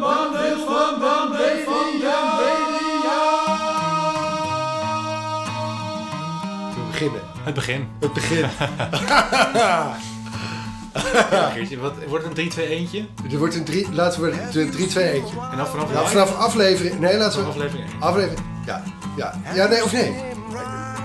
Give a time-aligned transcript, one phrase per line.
[0.00, 2.36] mannen van de media.
[6.74, 7.20] We beginnen.
[7.42, 7.88] Het begin.
[8.00, 8.44] Het begin.
[11.30, 14.30] Ja, Geertje, wat, wordt het een 3 2 eentje er wordt een drie, laten we
[14.52, 15.34] de 3, 2, eentje.
[15.50, 16.98] En dan vanaf, Ja, vanaf aflevering.
[17.00, 17.60] Nee, laten Vanaf we.
[17.60, 18.00] aflevering 1.
[18.02, 18.40] Aflevering.
[18.66, 18.82] Ja,
[19.16, 19.34] ja.
[19.54, 20.14] Ja, nee, of nee.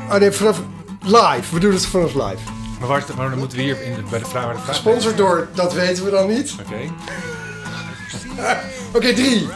[0.09, 0.59] Oh nee, vanaf
[1.01, 1.53] live.
[1.53, 2.37] We doen het vanaf live.
[2.79, 4.75] Maar waar, waar dan moeten we hier in, de- bij de vraag waar de vraag
[4.75, 6.55] Gesponsord door, dat weten we dan niet.
[6.65, 6.75] Oké.
[8.95, 9.47] Oké, 3,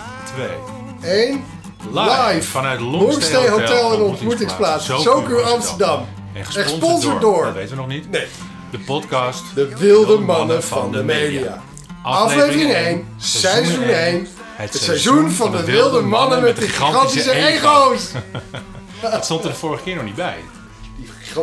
[1.02, 1.28] 2.
[1.28, 1.44] 1.
[1.92, 4.86] Live, vanuit Longstay Hotel en ontmoetingsplaats.
[4.86, 6.06] Zoku Amsterdam.
[6.34, 8.26] En Gesponsord door- door, dat weten we nog niet, Nee.
[8.72, 11.62] de podcast De wilde mannen van de media.
[12.04, 14.28] Aflevering 1, seizoen 1.
[14.56, 18.12] Het seizoen van de wilde mannen met de gigantische ego's.
[19.02, 20.38] Dat stond er de vorige keer nog niet bij.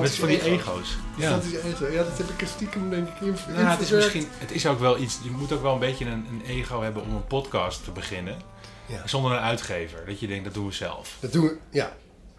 [0.00, 0.76] Met gigantische van die ego's.
[0.78, 0.96] ego's.
[1.16, 1.22] Ja.
[1.24, 1.92] Gigantische ego.
[1.92, 4.66] Ja, dat heb ik er stiekem denk ik in, Nou, het is misschien, het is
[4.66, 7.26] ook wel iets, je moet ook wel een beetje een, een ego hebben om een
[7.26, 8.36] podcast te beginnen.
[8.86, 9.02] Ja.
[9.04, 10.02] Zonder een uitgever.
[10.06, 11.16] Dat je denkt, dat doen we zelf.
[11.20, 11.92] Dat doen we, ja.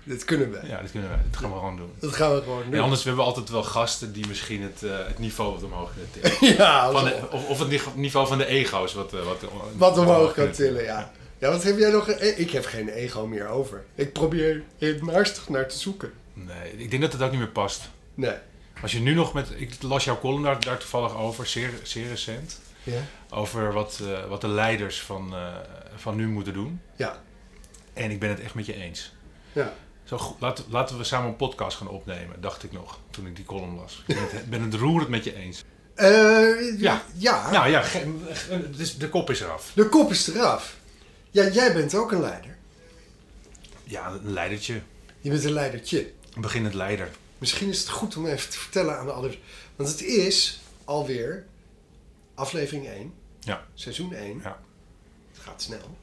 [0.03, 0.59] Dat kunnen we.
[0.67, 1.15] Ja, dat kunnen we.
[1.29, 1.91] Dat gaan we gewoon doen.
[1.99, 2.73] Dat gaan we gewoon doen.
[2.73, 5.89] En anders hebben we altijd wel gasten die misschien het, eh, het niveau wat omhoog
[5.93, 6.55] kunnen tillen.
[6.57, 7.05] ja, Van zo.
[7.07, 8.93] de- of, of het ni- niveau van de ego's.
[8.93, 9.37] Wat, eh, wat,
[9.77, 11.11] wat omhoog kan tillen, ja.
[11.45, 12.09] Ja, wat heb jij nog?
[12.09, 13.83] Eh, Ik heb geen ego meer over.
[13.95, 16.11] Ik probeer er naastig naar te zoeken.
[16.33, 17.89] Nee, ik denk dat het ook niet meer past.
[18.13, 18.33] Nee.
[18.81, 19.47] Als je nu nog met...
[19.55, 22.59] Ik las jouw column daar, daar toevallig over, zeer, zeer recent.
[22.83, 23.01] Ja?
[23.29, 25.47] Over wat, eh, wat de leiders van, eh,
[25.95, 26.81] van nu moeten doen.
[26.95, 27.21] Ja.
[27.93, 29.13] En ik ben het echt met je eens.
[29.53, 29.73] Ja.
[30.03, 33.45] Zo, goed, laten, we samen een podcast gaan opnemen, dacht ik nog, toen ik die
[33.45, 34.03] column las.
[34.07, 35.63] Ik ben het, ben het roerend met je eens.
[35.95, 37.01] Eh, Ja.
[37.17, 37.51] ja.
[37.51, 37.81] Nou ja,
[38.49, 39.71] het is- de kop is eraf.
[39.75, 40.75] De kop is eraf.
[41.35, 42.57] Ja, jij bent ook een leider.
[43.83, 44.81] Ja, een leidertje.
[45.19, 46.11] Je bent een leidertje.
[46.37, 47.09] Begin het leider.
[47.37, 49.39] Misschien is het goed om even te vertellen aan de ouders.
[49.75, 51.45] Want het is alweer
[52.35, 53.65] aflevering 1, Ja.
[53.73, 54.39] seizoen 1.
[54.43, 54.59] Ja.
[55.31, 55.97] Het gaat snel.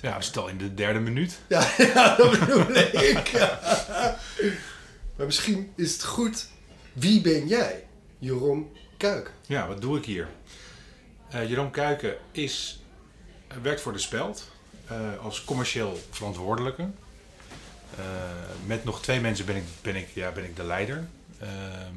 [0.00, 1.38] Ja, we zitten al in de derde minuut.
[1.48, 3.30] Ja, ja dat bedoel ik.
[5.16, 6.46] Maar misschien is het goed.
[6.92, 7.86] Wie ben jij?
[8.18, 9.32] Jeroen Kuik.
[9.46, 10.28] Ja, wat doe ik hier?
[11.30, 12.79] Eh Jeroen Kuiken is,
[13.62, 14.50] werkt voor De Speld
[14.86, 16.88] eh, als commercieel verantwoordelijke.
[17.96, 18.04] Eh,
[18.66, 21.08] met nog twee mensen ben ik, ben ik, ja, ben ik de leider.
[21.38, 21.94] Ehm,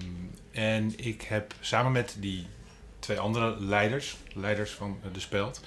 [0.52, 2.48] en ik heb samen met die
[3.00, 5.62] twee andere leiders, leiders van eh, De Speld,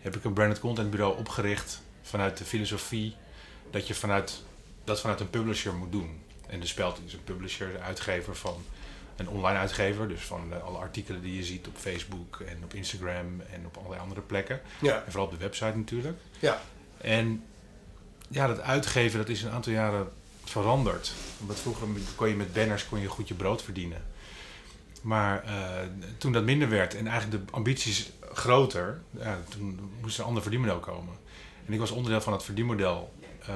[0.00, 3.14] heb ik een branded content bureau opgericht vanuit de filosofie
[3.70, 4.42] dat je vanuit,
[4.84, 6.20] dat vanuit een publisher moet doen.
[6.46, 8.64] En De Speld is een publisher, een uitgever van
[9.16, 13.40] een online uitgever, dus van alle artikelen die je ziet op Facebook en op Instagram
[13.52, 14.60] en op allerlei andere plekken.
[14.80, 14.94] Ja.
[14.94, 16.18] En vooral op de website natuurlijk.
[16.38, 16.60] Ja.
[16.98, 17.44] En
[18.28, 20.08] ja, dat uitgeven dat is een aantal jaren
[20.44, 21.12] veranderd.
[21.38, 24.04] Want vroeger kon je met banners kon je goed je brood verdienen.
[25.02, 25.54] Maar eh,
[26.18, 30.42] toen dat minder werd en eigenlijk de ambities groter, ja, toen moest er een ander
[30.42, 31.14] verdienmodel komen.
[31.66, 33.54] En ik was onderdeel van het verdienmodel eh,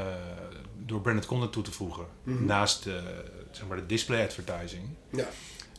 [0.90, 2.06] door branded content toe te voegen.
[2.22, 2.44] Mhm.
[2.44, 4.82] Naast de, zeg maar de display advertising.
[5.10, 5.28] Ja.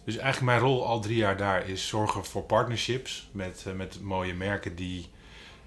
[0.04, 4.02] Dus eigenlijk mijn rol al drie jaar daar is zorgen voor partnerships met, eh, met
[4.02, 5.10] mooie merken die,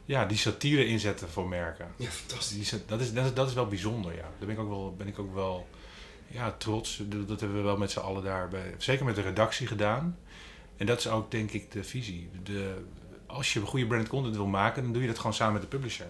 [0.05, 1.93] ja, die satire inzetten voor merken.
[1.97, 2.71] Ja, fantastisch.
[2.71, 4.21] Die, dat, is, dat, is, dat is wel bijzonder, ja.
[4.39, 5.69] Daar ben ik ook wel, ben ik ook wel
[6.27, 7.01] ja, trots.
[7.07, 10.19] Dat dat hebben we wel met z'n allen daar, bij, zeker met de redactie gedaan.
[10.77, 12.29] En dat is ook denk ik de visie.
[12.43, 12.75] De,
[13.27, 15.69] als je goede branded content wil maken, dan doe je dat gewoon samen met de
[15.69, 16.07] publisher.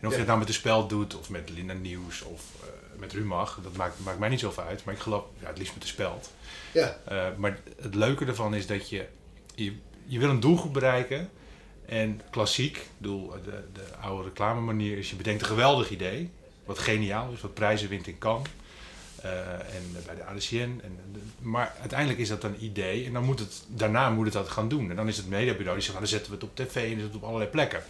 [0.00, 0.10] En of Ja.
[0.10, 2.44] je het nou met de spel doet, of met Linda Nieuws, of
[3.02, 4.84] met Rumach, dat maakt, maakt mij niet zoveel uit.
[4.84, 6.32] Maar ik geloof, ja, het liefst met de speld.
[6.72, 6.96] Ja.
[7.04, 9.06] Eh, maar het leuke ervan is dat je,
[9.54, 9.72] je,
[10.06, 11.30] je wil een doelgroep bereiken.
[11.86, 16.30] En klassiek, ik bedoel, de, de oude reclame manier is je bedenkt een geweldig idee.
[16.64, 18.48] Wat geniaal is, wat prijzen wint in Cannes.
[19.22, 20.80] eh, en bij de ADCN.
[20.82, 20.98] En,
[21.38, 23.06] maar uiteindelijk is dat een idee.
[23.06, 24.90] En dan moet het, daarna moet het dat gaan doen.
[24.90, 26.96] En dan is het mediabureau die zegt, nou, dan zetten we het op tv en
[26.96, 27.82] dan het op allerlei plekken.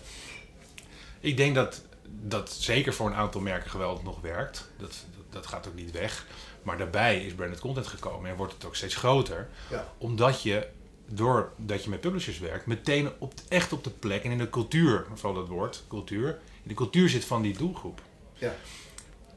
[1.21, 4.68] Ik denk dat dat zeker voor een aantal merken geweldig nog werkt.
[4.76, 6.26] Dat, dat, dat gaat ook niet weg.
[6.62, 9.48] Maar daarbij is branded content gekomen en wordt het ook steeds groter.
[9.70, 9.92] Ja.
[9.98, 10.66] Omdat je,
[11.06, 15.06] doordat je met publishers werkt, meteen op, echt op de plek en in de cultuur,
[15.14, 16.28] vooral dat woord, cultuur,
[16.62, 18.00] in de cultuur zit van die doelgroep.
[18.34, 18.55] Ja.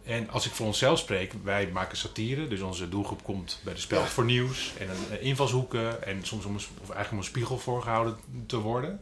[0.03, 3.79] En als ik voor onszelf spreek, wij maken satire, dus onze doelgroep komt bij de
[3.79, 4.07] spel Ja.
[4.07, 8.17] voor nieuws en een, eh, invalshoeken en soms om of eigenlijk om een spiegel voorgehouden
[8.45, 9.01] te worden.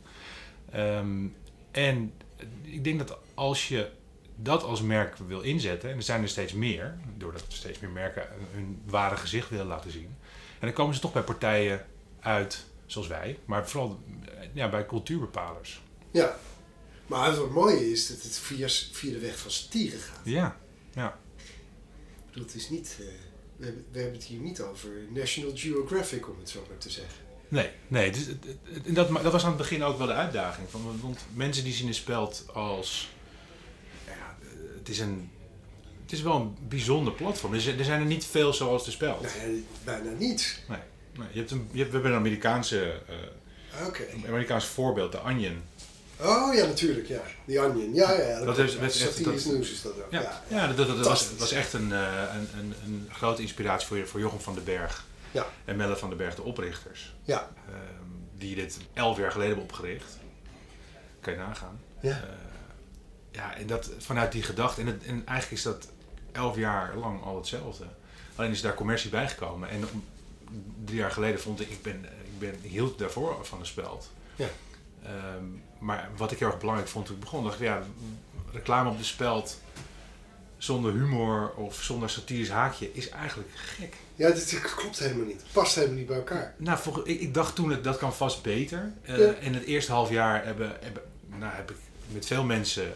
[0.71, 1.25] Ehm,
[1.71, 2.13] en
[2.62, 3.89] ik denk dat als je
[4.35, 8.27] dat als merk wil inzetten, en er zijn er steeds meer, doordat steeds meer merken
[8.51, 10.15] hun ware gezicht willen laten zien,
[10.59, 11.85] en dan komen ze toch bij partijen
[12.19, 15.81] uit, zoals wij, maar vooral eh, ja, bij cultuurbepalers.
[16.12, 16.38] Ja.
[17.07, 20.19] Maar wat mooi is dat het via, via de weg van satire gaat.
[20.24, 20.57] Ja,
[20.94, 21.19] ja.
[21.38, 22.97] Ik bedoel, het is niet...
[23.00, 23.06] eh,
[23.57, 26.89] we, hebben, we hebben het hier niet over National Geographic, om het zo maar te
[26.89, 27.21] zeggen.
[27.47, 28.12] Nee, nee.
[28.12, 28.27] Dus,
[28.85, 30.69] dat, dat was aan het begin ook wel de uitdaging.
[30.69, 33.12] Van, want mensen die zien een speld als...
[34.83, 35.30] Het is een...
[36.01, 37.53] Het is wel een bijzonder platform.
[37.53, 39.21] Er zijn er niet veel zoals de speld.
[39.21, 40.59] Nee, bijna niet.
[40.69, 40.77] Nee.
[41.18, 43.01] nee je hebt een, je hebt, we hebben een Amerikaanse...
[43.09, 44.07] Uh, okay.
[44.27, 45.62] Amerikaans voorbeeld, de Onion.
[46.19, 47.21] Oh ja, natuurlijk, ja.
[47.45, 47.94] Die Onion.
[47.94, 48.38] Ja, ja.
[48.38, 50.12] Dat, dat is, echt, dat, nieuws is dat ook.
[50.12, 50.41] Ja, ja.
[50.47, 54.19] ja dat, dat, was, was, echt een, uh, een, een, een, grote inspiratie voor, voor
[54.19, 55.06] Jochem van den Berg.
[55.31, 55.45] Ja.
[55.65, 57.13] En Melle van den Berg, de oprichters.
[57.24, 57.50] Ja.
[57.69, 57.75] Uh,
[58.38, 60.18] die dit elf jaar geleden hebben opgericht.
[61.21, 61.80] Kan je nagaan.
[62.01, 62.24] Ja.
[63.33, 64.81] Ja, en dat vanuit die gedachte.
[64.81, 65.88] En, het, en eigenlijk is dat
[66.31, 67.85] elf jaar lang al hetzelfde.
[68.35, 69.69] Alleen is daar commercie bijgekomen.
[69.69, 69.83] En
[70.85, 74.12] drie jaar geleden vond ik, ik ben, ik ben hield daarvoor van de speld.
[74.35, 74.47] Ja.
[75.35, 77.83] Um, maar wat ik heel erg belangrijk vond toen ik begon, dacht ik, ja,
[78.51, 79.59] reclame op de speld
[80.57, 83.95] zonder humor of zonder satirisch haakje is eigenlijk gek.
[84.15, 85.44] Ja, dit klopt helemaal niet.
[85.51, 86.53] Past helemaal niet bij elkaar.
[86.57, 88.94] Nou, volgens, ik, ik dacht toen, het, dat kan vast beter.
[89.09, 91.77] Uh, In het eerste half jaar hebben, hebben, nou, heb ik
[92.07, 92.94] met veel mensen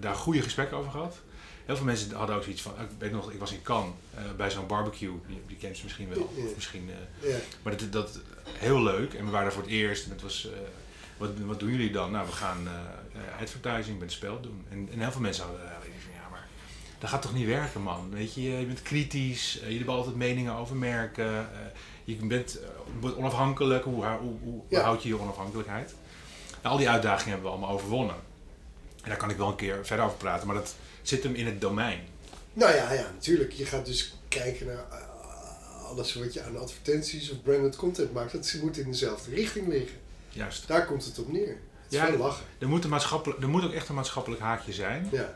[0.00, 1.16] daar goede gesprekken over gehad.
[1.64, 4.20] Heel veel mensen hadden ook zoiets van, ik weet nog, ik was in Cannes uh,
[4.36, 6.22] bij zo'n barbecue, die, die kent ze misschien wel.
[6.22, 6.90] Of misschien,
[7.20, 7.36] ja.
[7.62, 8.20] Maar dat, dat,
[8.52, 10.48] heel leuk en we waren daar voor het eerst en het was
[11.16, 12.10] wat, wat doen jullie dan?
[12.10, 12.68] Nou, we gaan
[13.40, 14.64] advertising met spel doen.
[14.70, 16.46] En, en heel veel mensen hadden uh, van, ja, maar
[16.98, 18.10] dat gaat toch niet werken, man?
[18.10, 21.48] Weet je, je bent kritisch, je hebt altijd meningen over merken,
[22.04, 22.58] je bent
[23.16, 24.82] onafhankelijk, hoe, hoe, hoe ja.
[24.82, 25.94] houd je je onafhankelijkheid?
[26.62, 28.16] Nou, al die uitdagingen hebben we allemaal overwonnen.
[29.02, 31.46] En daar kan ik wel een keer verder over praten, maar dat zit hem in
[31.46, 32.00] het domein.
[32.52, 33.52] Nou ja, ja natuurlijk.
[33.52, 34.84] Je gaat dus kijken naar
[35.88, 38.32] alles wat je aan advertenties of branded content maakt.
[38.32, 39.96] Dat moet in dezelfde richting liggen.
[40.28, 40.68] Juist.
[40.68, 41.56] Daar komt het op neer.
[41.82, 42.44] Het is ja, lachen.
[42.58, 45.08] Er moet, een maatschappelijk, er moet ook echt een maatschappelijk haakje zijn.
[45.12, 45.34] Ja.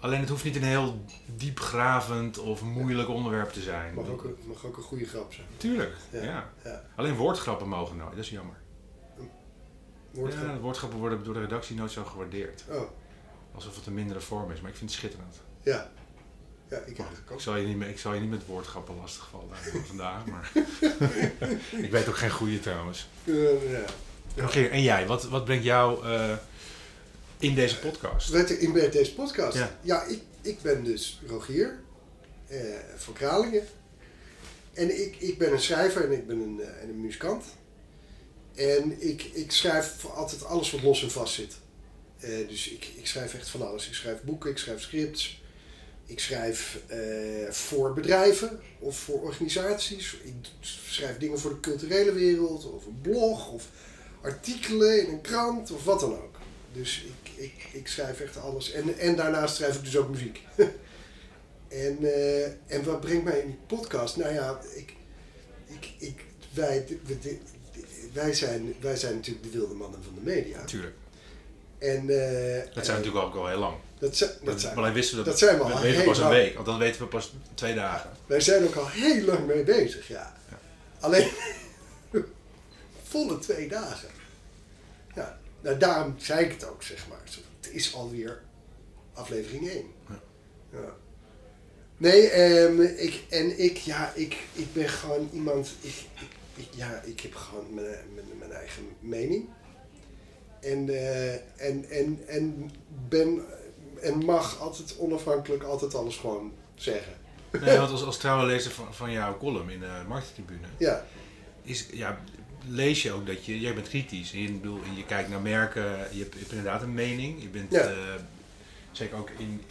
[0.00, 1.04] Alleen het hoeft niet een heel
[1.36, 3.94] diepgravend of moeilijk onderwerp te zijn.
[3.94, 5.46] Mag ook, een, mag ook een goede grap zijn.
[5.56, 6.50] Tuurlijk, ja.
[6.64, 6.82] ja.
[6.96, 8.56] Alleen woordgrappen mogen nooit, dat is jammer.
[10.16, 10.54] Woordgrappen?
[10.54, 12.64] Ja, woordgrappen worden door de redactie nooit zo gewaardeerd.
[12.68, 12.82] Oh.
[13.54, 15.34] Alsof het een mindere vorm is, maar ik vind het schitterend.
[15.62, 15.90] Ja.
[16.70, 17.36] Ja, ik ook.
[17.36, 20.52] Ik zal je niet, met, ik zal je niet met woordgrappen lastigvallen vandaag, maar...
[21.84, 23.08] ik weet ook geen goede trouwens.
[23.24, 23.84] Uh, ja.
[24.36, 26.36] Rogier, en jij, wat, wat brengt jou uh,
[27.38, 28.28] in deze podcast?
[28.28, 29.56] Wat in deze podcast?
[29.56, 31.78] Ja, ja ik, ik ben dus Rogier
[32.50, 32.58] uh,
[32.96, 33.62] van Kralingen.
[34.72, 37.44] En ik, ik ben een schrijver en ik ben een, uh, een muzikant.
[38.56, 41.54] En ik, ik schrijf altijd alles wat los en vast zit.
[42.48, 43.86] dus ik, ik schrijf echt van alles.
[43.86, 45.44] Ik schrijf boeken, ik schrijf scripts.
[46.06, 46.80] Ik schrijf
[47.50, 50.16] voor bedrijven of voor organisaties.
[50.22, 53.68] Ik schrijf dingen voor de culturele wereld of een blog of
[54.22, 56.36] artikelen in een krant of wat dan ook.
[56.72, 58.72] Dus ik, ik, ik schrijf echt alles.
[58.72, 60.40] En, en daarnaast schrijf ik dus ook muziek.
[61.68, 64.16] en, uh, en wat brengt mij in die podcast?
[64.16, 64.94] Nou ja, ik,
[65.66, 66.86] ik, ik, wij,
[68.16, 70.64] wij, zijn, wij zijn natuurlijk de wilde mannen van de media.
[70.64, 70.94] Tuurlijk.
[71.78, 73.76] En, uh, dat zijn we natuurlijk ook al heel lang.
[73.98, 76.18] Dat, zijn, dat, zijn, maar wisten we dat, dat zijn we al we weten pas
[76.18, 78.10] een week, want dan weten we pas twee dagen.
[78.26, 80.36] Wij zijn ook al heel lang mee bezig, ja.
[80.50, 80.58] ja.
[81.00, 81.28] Alleen
[83.10, 84.08] volle twee dagen.
[85.14, 87.20] Ja, nou daarom zei ik het ook, zeg maar.
[87.60, 88.42] Het is alweer
[89.12, 89.84] aflevering 1.
[90.08, 90.20] Ja.
[90.72, 90.94] ja.
[91.96, 96.35] Nee, um, ik, en ik, ja, ik, ik ben gewoon iemand, ik, ik,
[96.70, 99.48] ja, ik heb gewoon mijn, mijn, mijn eigen mening.
[100.60, 102.70] En, uh, en, en, en
[103.08, 103.44] ben
[104.00, 107.12] en mag altijd onafhankelijk altijd alles gewoon zeggen.
[107.60, 111.06] Nee, want als, als trouwe lezer van, van jouw column in de markttribune, ja.
[111.62, 112.20] is, ja,
[112.68, 114.32] lees je ook dat je, jij bent kritisch.
[114.32, 117.42] En je, bedoel, je kijkt naar merken, je hebt, je hebt inderdaad een mening.
[117.42, 117.90] Je bent, ja.
[117.90, 117.96] uh,
[118.92, 119.62] zeker ook in,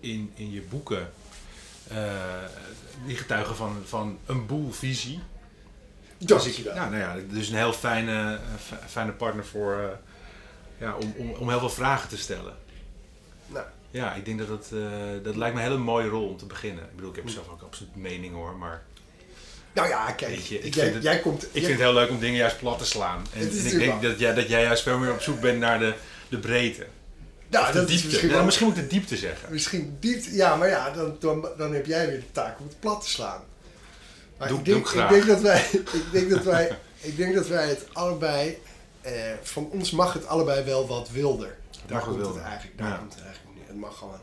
[0.00, 1.12] in, in je boeken,
[1.92, 2.44] uh,
[3.06, 5.20] die getuigen van, van een boel visie.
[6.18, 8.38] Dat dus, ik, ja, nou ja, dus een heel fijne,
[8.86, 9.88] fijne partner voor, uh,
[10.78, 12.56] ja, om, om, om heel veel vragen te stellen.
[13.46, 13.66] Nou.
[13.90, 14.88] Ja, ik denk dat dat, uh,
[15.22, 16.84] dat lijkt me een hele mooie rol om te beginnen.
[16.84, 18.82] Ik bedoel, ik heb zelf ook absoluut mening hoor, maar...
[19.72, 22.10] Nou ja, kijk, je, ik, jij, vind het, jij komt, ik vind het heel leuk
[22.10, 23.26] om dingen juist plat te slaan.
[23.34, 24.10] En, en ik denk wel.
[24.10, 25.94] dat jij, dat jij juist veel meer op zoek bent naar de,
[26.28, 26.86] de breedte.
[27.48, 28.06] Nou, of de dat diepte.
[28.06, 29.52] Is misschien, wel, misschien moet ik de diepte zeggen.
[29.52, 32.80] Misschien diepte, ja, maar ja, dan, dan, dan heb jij weer de taak om het
[32.80, 33.42] plat te slaan.
[34.38, 37.16] Maar doe, ik, denk, doe ik, ik denk dat wij, ik denk dat wij, ik
[37.16, 38.58] denk dat wij het allebei,
[39.00, 41.56] eh, van ons mag het allebei wel wat wilder.
[41.86, 42.34] Daar komt wilder.
[42.34, 42.96] het eigenlijk, daar ja.
[42.96, 43.66] komt het eigenlijk niet.
[43.66, 44.20] Het mag gewoon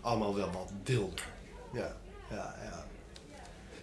[0.00, 1.26] allemaal wel wat wilder.
[1.72, 1.96] Ja,
[2.30, 2.86] ja, ja.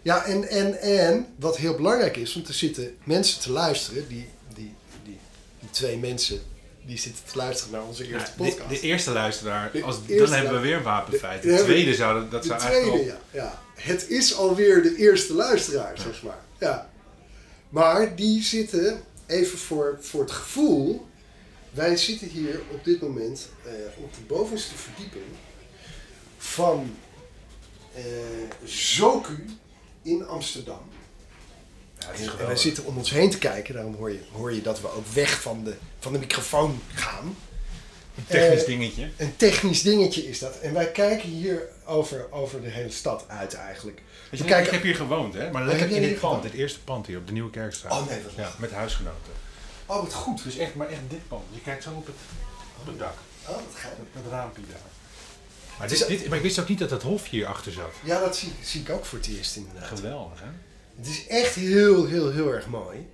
[0.01, 4.29] Ja, en, en, en wat heel belangrijk is, want er zitten mensen te luisteren, die,
[4.53, 5.19] die, die,
[5.59, 6.41] die twee mensen
[6.85, 8.69] die zitten te luisteren naar onze eerste ja, podcast.
[8.69, 11.41] De, de, eerste luisteraar, De als, eerste dan hebben we weer een wapenfeit.
[11.41, 13.63] De, de- tweede zou dat, zou tweede, eigenlijk al- ja, ja.
[13.75, 16.39] Het is alweer de eerste luisteraar, zeg maar.
[16.59, 16.89] Ja.
[17.69, 21.07] Maar die zitten even voor, voor het gevoel.
[21.71, 23.71] Wij zitten hier op dit moment eh,
[24.03, 25.25] op de bovenste verdieping
[26.37, 26.95] van
[27.93, 28.01] eh
[28.63, 29.45] Zoku
[30.01, 30.81] in Amsterdam.
[31.99, 34.61] Ja, En, en wij zitten om ons heen te kijken, daarom hoor je, hoor je
[34.61, 37.35] dat we ook weg van de, van de microfoon gaan.
[38.17, 39.09] Een technisch eh, dingetje.
[39.17, 40.59] Een technisch dingetje is dat.
[40.59, 44.01] En wij kijken hier over, over de hele stad uit eigenlijk.
[44.31, 45.51] Je, kijken- Ik heb hier gewoond, hè?
[45.51, 47.91] Maar heb lekker in dit pand, dit eerste pand hier op de Nieuwe Kerkstraat.
[48.01, 49.33] Oh nee, wat Ja, met huisgenoten.
[49.85, 50.43] Oh, wat goed.
[50.43, 51.43] Dus echt, maar echt dit pand.
[51.51, 52.15] Je kijkt zo op het,
[52.79, 53.13] op het dak.
[53.47, 53.99] Oh, wat geinig.
[54.13, 54.79] Dat, dat raampje daar.
[55.79, 57.91] Maar, is- dit, dit, maar ik wist ook niet dat dat hofje hier achter zat.
[58.03, 59.87] Ja, dat zie, zie ik ook voor het eerst inderdaad.
[59.87, 60.47] Geweldig, hè?
[60.97, 63.07] Het is echt heel, heel, heel erg mooi.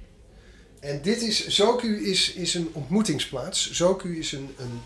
[0.82, 3.72] En dit is, Zoku is, is een ontmoetingsplaats.
[3.72, 4.82] Zoku is een, een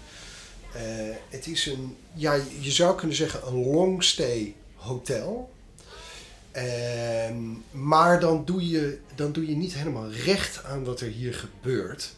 [0.74, 5.54] eh, het is een, ja, je zou kunnen zeggen een longstay hotel.
[6.52, 7.38] Ehm,
[7.72, 12.16] maar dan doe, je, dan doe je niet helemaal recht aan wat er hier gebeurt.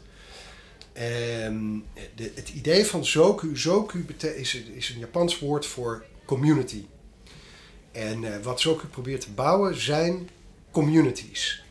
[0.94, 1.80] Ehm,
[2.16, 4.06] het idee van Zoku, Zoku
[4.36, 6.86] is, is een Japans woord voor community.
[7.92, 10.30] En eh, wat Zoku probeert te bouwen zijn
[10.72, 11.64] communities.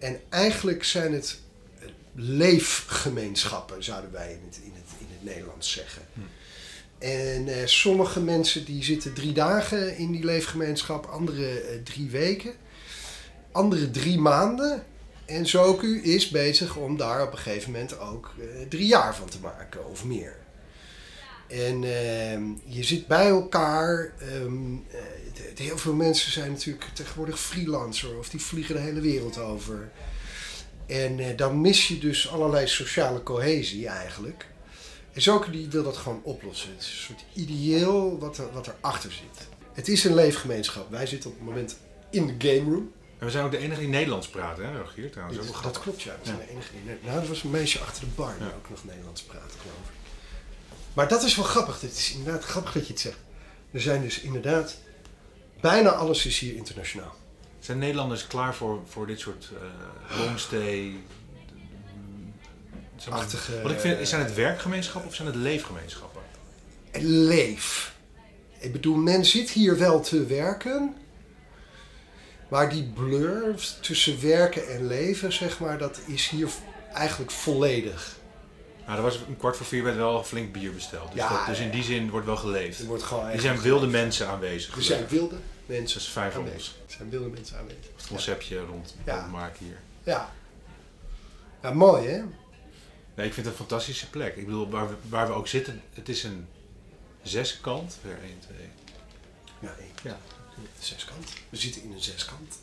[0.00, 1.38] En eigenlijk zijn het
[2.14, 6.02] leefgemeenschappen, zouden wij in het, in het, in het Nederlands zeggen.
[6.98, 12.52] En eh, sommige mensen die zitten drie dagen in die leefgemeenschap, andere eh, drie weken,
[13.52, 14.84] andere drie maanden.
[15.26, 19.28] En Zoku is bezig om daar op een gegeven moment ook eh, drie jaar van
[19.28, 20.36] te maken of meer.
[21.48, 24.12] En ehm, je zit bij elkaar.
[24.18, 25.00] ehm, eh,
[25.54, 29.90] heel veel mensen zijn natuurlijk tegenwoordig freelancer of die vliegen de hele wereld over.
[30.86, 34.46] En eh, dan mis je dus allerlei sociale cohesie eigenlijk.
[35.12, 36.70] En Zoku die wil dat gewoon oplossen.
[36.70, 39.48] Het is een soort ideeel wat, er, wat erachter zit.
[39.72, 40.90] Het is een leefgemeenschap.
[40.90, 41.76] Wij zitten op het moment
[42.10, 42.92] in de game room.
[43.18, 45.10] En we zijn ook de enige die Nederlands praten, hè, Rogier?
[45.10, 46.16] Trouwens, dat klopt, ja.
[46.20, 46.44] We zijn Ja.
[46.44, 46.96] de enige die...
[47.10, 48.54] Nou, er was een meisje achter de bar die Ja.
[48.56, 49.94] ook nog Nederlands praat, geloof ik.
[50.92, 51.80] Maar dat is wel grappig.
[51.80, 53.18] Het is inderdaad grappig dat je het zegt.
[53.72, 54.76] Er zijn dus inderdaad...
[55.60, 57.14] Bijna alles is hier internationaal.
[57.58, 59.48] Zijn Nederlanders klaar voor, voor dit soort
[60.10, 60.92] eh longstay...
[63.10, 66.22] Achtige- Wat ik vind, zijn het werkgemeenschappen of zijn het leefgemeenschappen?
[66.90, 67.94] En leef.
[68.58, 70.94] Ik bedoel, men zit hier wel te werken.
[72.48, 76.48] Maar die blur tussen werken en leven, zeg maar, dat is hier
[76.92, 78.16] eigenlijk volledig.
[78.90, 81.12] Nou, er was een kwart voor vier werd wel flink bier besteld.
[81.12, 82.80] Dus, Ja, dat- dus in die zin wordt wel geleefd.
[82.80, 84.76] Er wordt gewoon Er zijn wilde mensen aanwezig.
[84.76, 86.74] Er zijn wilde Dat mensen is fijn voor ons.
[86.86, 87.84] Er zijn wilde mensen aanwezig.
[87.96, 89.78] Het conceptje rond, rondmaken hier.
[90.02, 90.32] Ja.
[91.62, 92.22] Ja, mooi hè?
[93.14, 94.36] Nee, ik vind het een fantastische plek.
[94.36, 96.46] Ik bedoel, waar we, waar we ook zitten, het is een
[97.22, 97.98] zeskant.
[98.02, 98.56] Weer 1, 2.
[99.60, 99.90] Ja, één.
[100.02, 100.18] Ja.
[100.78, 101.28] Zeskant.
[101.48, 102.58] We zitten in een zeskant.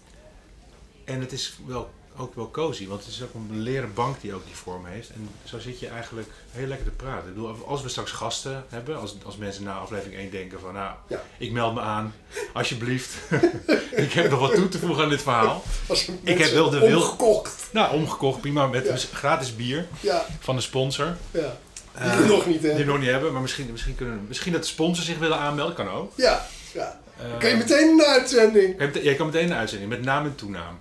[1.03, 4.33] En het is wel, ook wel cozy, want het is ook een leren bank die
[4.33, 5.09] ook die vorm heeft.
[5.09, 7.27] En zo zit je eigenlijk heel lekker te praten.
[7.27, 10.73] Ik bedoel, als we straks gasten hebben, als, als mensen na aflevering 1 denken van,
[10.73, 11.23] nou, Ja.
[11.37, 12.13] ik meld me aan,
[12.53, 13.13] alsjeblieft.
[14.05, 15.63] ik heb nog wat toe te voegen aan dit verhaal.
[15.87, 17.67] Als Ik heb wel de wil- Omgekocht.
[17.71, 18.95] Nou, omgekocht, prima, met Ja.
[19.17, 21.15] gratis bier Ja, van de sponsor.
[21.31, 21.57] ja.
[21.97, 22.85] Die Eh, we nog niet Die we hebben.
[22.87, 25.89] nog niet hebben, maar misschien, misschien, kunnen, misschien dat de sponsor zich willen aanmelden, kan
[25.89, 26.11] ook.
[26.15, 26.99] Ja, ja.
[27.17, 28.75] Eh, Kun je meteen een uitzending?
[28.77, 30.77] Jij jij kan meteen een uitzending met naam en toenaam.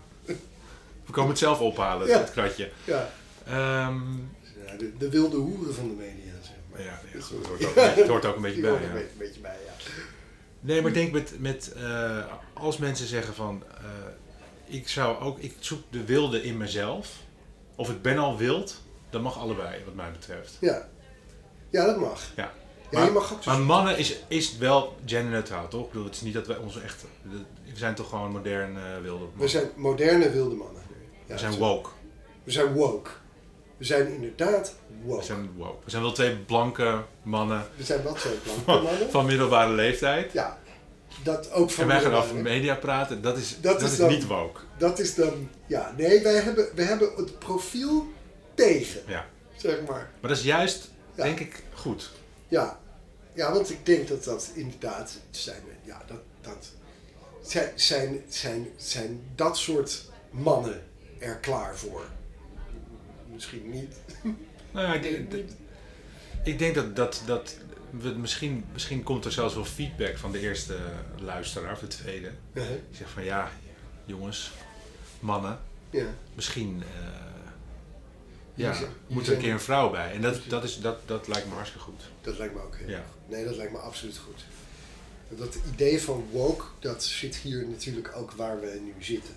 [1.06, 2.70] We komen het zelf ophalen, het kratje.
[2.84, 3.10] Ja.
[3.46, 4.00] Ehm,
[4.66, 6.82] ja de, de wilde hoeren van de media, zeg maar.
[6.82, 8.80] ja, het, hoort ook, een beetje- het hoort ook een beetje Die bij.
[8.80, 9.72] hoort een beetje, bij, ja.
[10.60, 15.38] Nee, maar ik denk met, met eh, als mensen zeggen van, eh, ik zou ook,
[15.38, 17.12] ik zoek de wilde in mezelf.
[17.74, 20.56] Of ik ben al wild, dat mag allebei, wat mij betreft.
[20.60, 20.88] Ja.
[21.70, 22.32] Ja, dat mag.
[22.36, 22.52] Ja.
[22.90, 25.84] Ja, Maar- je mag ook zo Maar mannen is, is wel genderneutraal, toch?
[25.84, 27.38] Ik bedoel, het is niet dat wij ons echt, we
[27.74, 29.38] zijn toch gewoon modern eh, wilde mannen.
[29.40, 30.82] We zijn moderne wilde mannen.
[31.26, 31.90] We zijn woke.
[32.44, 33.10] We zijn woke.
[33.76, 35.18] We zijn inderdaad woke.
[35.20, 35.84] We zijn woke.
[35.84, 39.10] We zijn wel twee blanke mannen We zijn wel twee blanke mannen.
[39.10, 40.32] van middelbare leeftijd.
[40.32, 40.58] Ja.
[41.22, 43.98] Dat ook van En wij gaan over media praten, dat is, Dat dat is is,
[43.98, 44.60] dan- niet woke.
[44.78, 48.06] Dat is dan, ja, nee, wij hebben, wij hebben het profiel
[48.54, 49.26] tegen, Ja.
[49.56, 50.10] zeg maar.
[50.20, 51.24] Maar dat is juist, Ja.
[51.24, 52.10] denk ik, goed.
[52.48, 52.78] Ja,
[53.32, 56.66] ja want ik denk dat dat inderdaad zijn, ja, dat, dat
[57.42, 60.82] zijn, zijn, zijn, zijn dat soort mannen
[61.18, 62.04] er klaar voor.
[63.32, 63.94] Misschien niet.
[64.70, 65.56] Nou ja, ik denk, dat-
[66.44, 67.56] ik denk dat, dat, dat
[67.90, 70.76] we misschien, misschien komt er zelfs wel feedback van de eerste
[71.20, 72.30] luisteraar, of de tweede.
[72.52, 73.50] Ja, Die zegt van ja,
[74.04, 74.52] jongens,
[75.20, 75.58] mannen,
[76.34, 77.08] misschien eh,
[78.54, 80.12] ja, zijn- moet er een keer een vrouw bij.
[80.12, 82.02] En dat, dat, is, dat, dat lijkt me hartstikke goed.
[82.20, 82.98] Dat lijkt me ook heel Ja.
[83.12, 83.30] goed.
[83.36, 84.44] Nee, dat lijkt me absoluut goed.
[85.38, 89.34] Dat idee van woke, dat zit hier natuurlijk ook waar we nu zitten.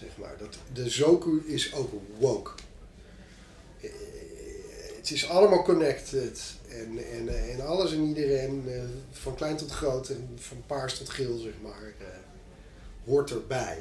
[0.00, 0.34] Zeg maar.
[0.38, 2.50] dat, de Zoku is ook woke.
[4.96, 6.40] het is allemaal connected.
[6.68, 8.80] En, en, en alles en iedereen, eh,
[9.12, 12.06] van klein tot groot en van paars tot geel, zeg maar, eh,
[13.04, 13.78] hoort erbij.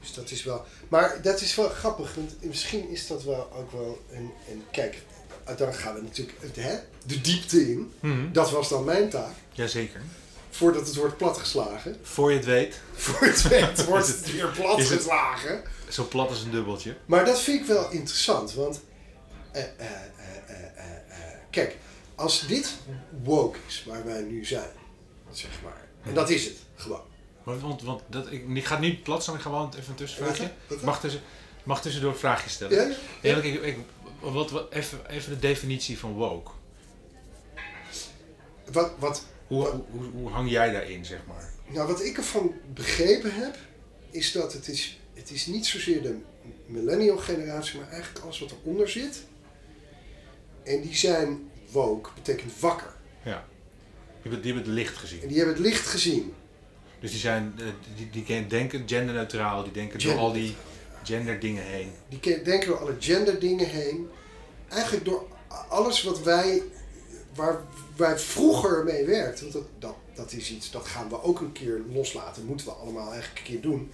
[0.00, 0.64] Dus dat is wel.
[0.88, 4.30] Maar dat is wel grappig, want misschien is dat wel ook wel een.
[4.50, 5.02] een kijk,
[5.56, 7.92] dan gaan we natuurlijk het, hè, de diepte in.
[8.00, 8.32] Mhm.
[8.32, 9.34] Dat was dan mijn taak.
[9.52, 10.00] Jazeker.
[10.56, 11.96] Voordat het wordt platgeslagen.
[12.14, 15.62] Voor je het weet, Voor het weet wordt het het- weer platgeslagen.
[15.88, 16.96] zo plat als een dubbeltje.
[17.06, 18.80] Maar dat vind ik wel interessant, want
[19.52, 20.56] eh, eh, eh,
[21.50, 21.76] kijk,
[22.14, 22.74] als dit
[23.22, 24.70] woke is waar wij nu zijn,
[25.30, 27.00] zeg maar, en dat is het gewoon.
[27.42, 29.94] Want, want, want dat, ik, ik ga niet plat staan, ik ga gewoon even een
[29.94, 30.50] tussenvraagje.
[30.82, 31.20] Mag, tussen,
[31.62, 32.94] mag tussendoor een vraagje stellen?
[33.22, 33.76] Ja, ik, ik,
[34.20, 36.50] wat, wat, even, even de definitie van woke.
[38.72, 39.80] Wat, wat, Hoe,
[40.12, 41.50] hoe, hang jij daarin, zeg maar?
[41.66, 43.56] nou, wat ik ervan begrepen heb,
[44.10, 46.16] is dat het is, het is niet zozeer de
[46.66, 49.24] millennial generatie, maar eigenlijk alles wat eronder zit.
[50.64, 52.94] En die zijn woke, betekent wakker.
[53.24, 53.44] Ja.
[54.22, 55.20] Die hebben, die hebben het licht gezien.
[55.22, 56.34] En die hebben het licht gezien.
[57.00, 57.64] Dus die, zijn, eh,
[57.96, 60.54] die, die, denken genderneutraal, die denken door al die
[61.02, 61.90] genderdingen heen.
[62.08, 64.08] Die ke- denken door alle genderdingen heen.
[64.68, 65.26] Eigenlijk door
[65.68, 66.62] alles wat wij,
[67.34, 67.60] waar
[67.96, 69.42] wij vroeger mee werkten.
[69.42, 72.44] Want dat, dat, dat is iets, dat gaan we ook een keer loslaten.
[72.44, 73.90] Moeten we allemaal eigenlijk een keer doen.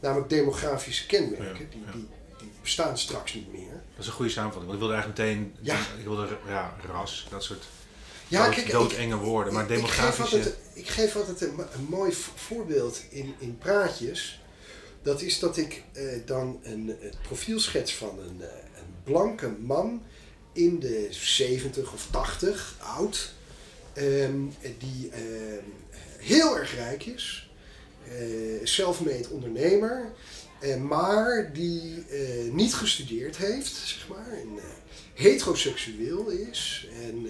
[0.00, 1.70] Namelijk demografische kenmerken.
[1.70, 2.06] Die, die,
[2.38, 3.70] die bestaan straks niet meer.
[3.94, 4.70] Dat is een goede samenvatting.
[4.72, 5.78] Want ik wilde eigenlijk meteen, Ja.
[5.98, 7.64] ik wilde ja, ras, dat soort
[8.28, 9.52] Ja, dood, kijk, ik, doodenge woorden.
[9.52, 10.36] Maar ik, geef demografische...
[10.36, 14.42] altijd, ik geef altijd een, mo- een mooi vo- voorbeeld in, in praatjes.
[15.02, 19.48] Dat is dat ik eh, dan een, het profiel schets van een, eh, een blanke
[19.60, 20.02] man
[20.52, 23.32] in de 70 of 80, oud.
[23.94, 24.36] Ehm,
[24.78, 25.64] die ehm,
[26.18, 27.50] heel erg rijk is.
[28.08, 30.12] eh self-made ondernemer.
[30.60, 34.32] eh, maar die eh, niet gestudeerd heeft, zeg maar.
[34.32, 34.58] En,
[35.14, 36.88] heteroseksueel is.
[37.02, 37.26] En,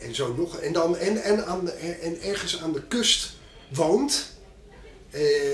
[0.00, 0.58] en zo nog.
[0.58, 3.30] En, dan, en, en, aan en ergens aan de kust
[3.68, 4.36] woont.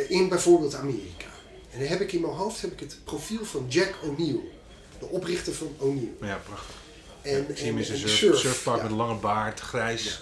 [0.09, 1.27] in bijvoorbeeld Amerika.
[1.73, 4.41] En dan heb ik in mijn hoofd heb ik het profiel van Jack O'Neill.
[4.99, 6.13] De oprichter van O'Neill.
[6.21, 6.75] Ja, prachtig.
[7.25, 10.21] En, ik zie hem en- in zijn surf, surfpak met een lange baard, grijs.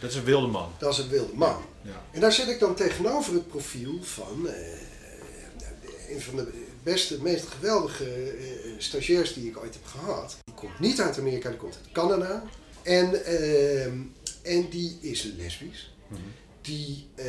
[0.00, 0.72] Dat is een wilde man.
[0.78, 1.64] Dat is een wilde man.
[1.82, 2.02] Ja.
[2.10, 7.46] En daar zet ik dan tegenover het profiel van eh, een van de beste, meest
[7.46, 10.36] geweldige eh, stagiairs die ik ooit heb gehad.
[10.44, 12.42] Die komt niet uit Amerika, die komt uit Canada.
[12.82, 13.98] En, ehm,
[14.42, 15.94] en die is lesbisch.
[16.08, 16.20] Mhm.
[16.60, 17.26] Die eh,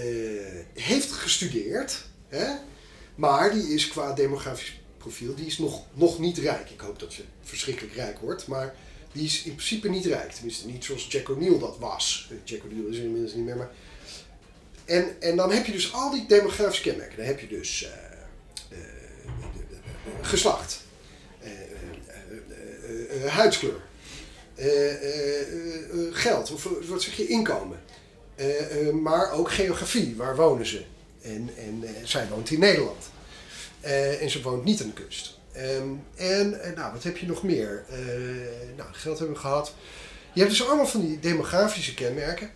[0.74, 2.48] heeft gestudeerd, hè?
[3.16, 6.70] maar die is qua demografisch profiel, die is nog, nog niet rijk.
[6.70, 8.76] Ik hoop dat ze verschrikkelijk rijk wordt, maar
[9.12, 10.32] die is in principe niet rijk.
[10.32, 12.30] Tenminste, niet zoals Jack O'Neill dat was.
[12.32, 13.70] Eh, Jack O'Neill is inmiddels niet meer.
[14.86, 17.18] En, en dan heb je dus al die demografische kenmerken.
[17.18, 17.88] Dan heb je dus
[20.22, 20.84] geslacht,
[23.28, 23.82] huidskleur,
[26.12, 27.80] geld, of eh, wat zeg je, inkomen.
[28.36, 30.84] Eh, maar ook geografie, waar wonen ze?
[31.22, 33.10] En, en zij woont in Nederland.
[34.20, 35.40] En ze woont niet aan de kust.
[35.52, 37.86] Ehm, en eh, nou, wat heb je nog meer?
[37.90, 37.98] Eh,
[38.78, 39.74] nou, geld hebben we gehad.
[40.34, 42.52] Je hebt dus allemaal van die demografische kenmerken.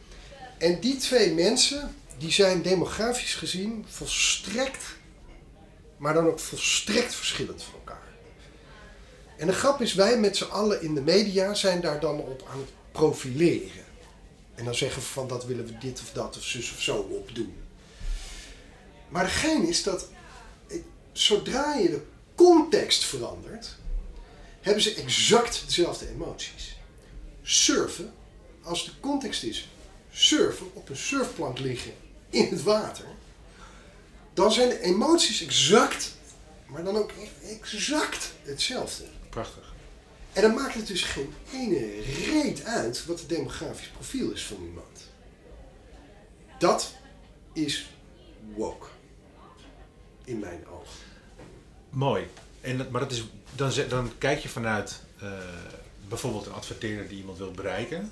[0.58, 4.84] En die twee mensen, die zijn demografisch gezien volstrekt,
[5.98, 8.04] maar dan ook volstrekt verschillend van elkaar.
[9.38, 12.48] En de grap is, wij met z'n allen in de media zijn daar dan op
[12.52, 13.86] aan het profileren.
[14.56, 16.96] En dan zeggen we van dat willen we dit of dat of zus of zo
[16.98, 17.56] op doen.
[19.10, 20.08] Maar de is dat
[21.12, 22.02] zodra je de
[22.36, 23.76] context verandert,
[24.62, 26.78] hebben ze exact dezelfde emoties.
[27.44, 28.14] Surfen,
[28.62, 29.70] als de context is
[30.12, 31.94] surfen, op een surfplank liggen
[32.30, 33.06] in het water,
[34.34, 36.14] dan zijn de emoties exact,
[36.66, 37.12] maar dan ook
[37.50, 39.04] exact hetzelfde.
[39.30, 39.74] Prachtig.
[40.34, 44.58] En dan maakt het dus geen ene reet uit wat het demografisch profiel is van
[44.66, 45.10] iemand.
[46.60, 46.94] Dat
[47.54, 47.90] is
[48.56, 48.88] woke.
[50.24, 51.05] In mijn ogen.
[51.96, 52.28] Mooi.
[52.62, 55.30] En, dat- maar dat is, dan, dan kijk je vanuit eh,
[56.08, 58.12] bijvoorbeeld een adverteerder die iemand wil bereiken.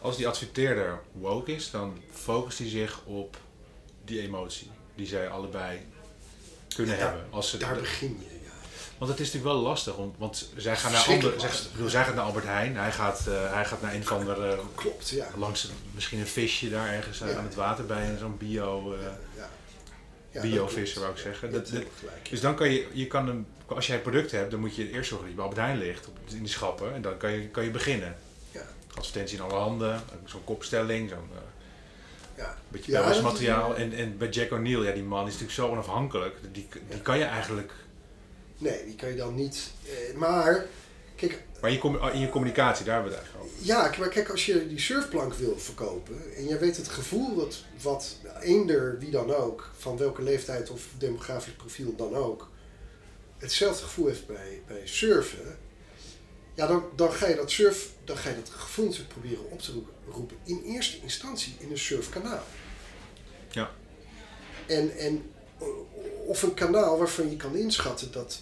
[0.00, 3.36] Als die adverteerder woke is, dan focust hij zich op
[4.04, 5.78] die emotie die zij allebei
[6.74, 7.26] kunnen Daar- hebben.
[7.30, 8.50] Als ze, Daar begin je, ja.
[8.98, 12.04] want het is natuurlijk wel lastig, want, want zij gaan naar andere, zij, bedoel, zij
[12.04, 15.26] gaat naar Albert Heijn, hij gaat, eh, hij gaat naar een of andere Klopt, ja.
[15.36, 17.34] langs misschien een visje daar ergens Ja.
[17.34, 19.06] aan het water bij en zo'n bio, eh
[20.42, 21.52] dat wou ik zeggen.
[21.52, 21.70] Dat,
[22.30, 24.90] dus dan kan je, je kan een, als jij het product hebt, dan moet je
[24.90, 27.32] eerst zorgen dat je bij Albert Heijn ligt op, in die schappen en dan kan
[27.32, 28.16] je, kan je beginnen.
[28.50, 28.60] Ja.
[28.94, 31.38] Advertentie in alle handen, zo'n kopstelling, zo'n eh,
[32.36, 32.56] Ja.
[32.68, 36.36] beetje Ja, is- En, en bij Jack O'Neill, ja, die man is natuurlijk zo onafhankelijk,
[36.52, 37.72] die, die kan je eigenlijk.
[38.58, 39.70] Nee, die kan je dan niet.
[39.84, 40.64] eh, maar
[41.16, 43.33] Kijk, Maar in je, in je communicatie, daar hebben we het eigenlijk over.
[43.64, 47.64] Ja, maar kijk, als je die surfplank wil verkopen en je weet het gevoel dat
[47.82, 52.50] wat eender wie dan ook, van welke leeftijd of demografisch profiel dan ook,
[53.38, 55.58] hetzelfde gevoel heeft bij, bij surfen,
[56.54, 59.60] ja, dan, dan ga je dat surf, dan ga je dat gevoel natuurlijk proberen op
[59.60, 62.44] te roepen in eerste instantie in een surfkanaal.
[63.50, 63.70] Ja.
[64.66, 65.32] En, en
[66.26, 68.40] of een kanaal waarvan je kan inschatten dat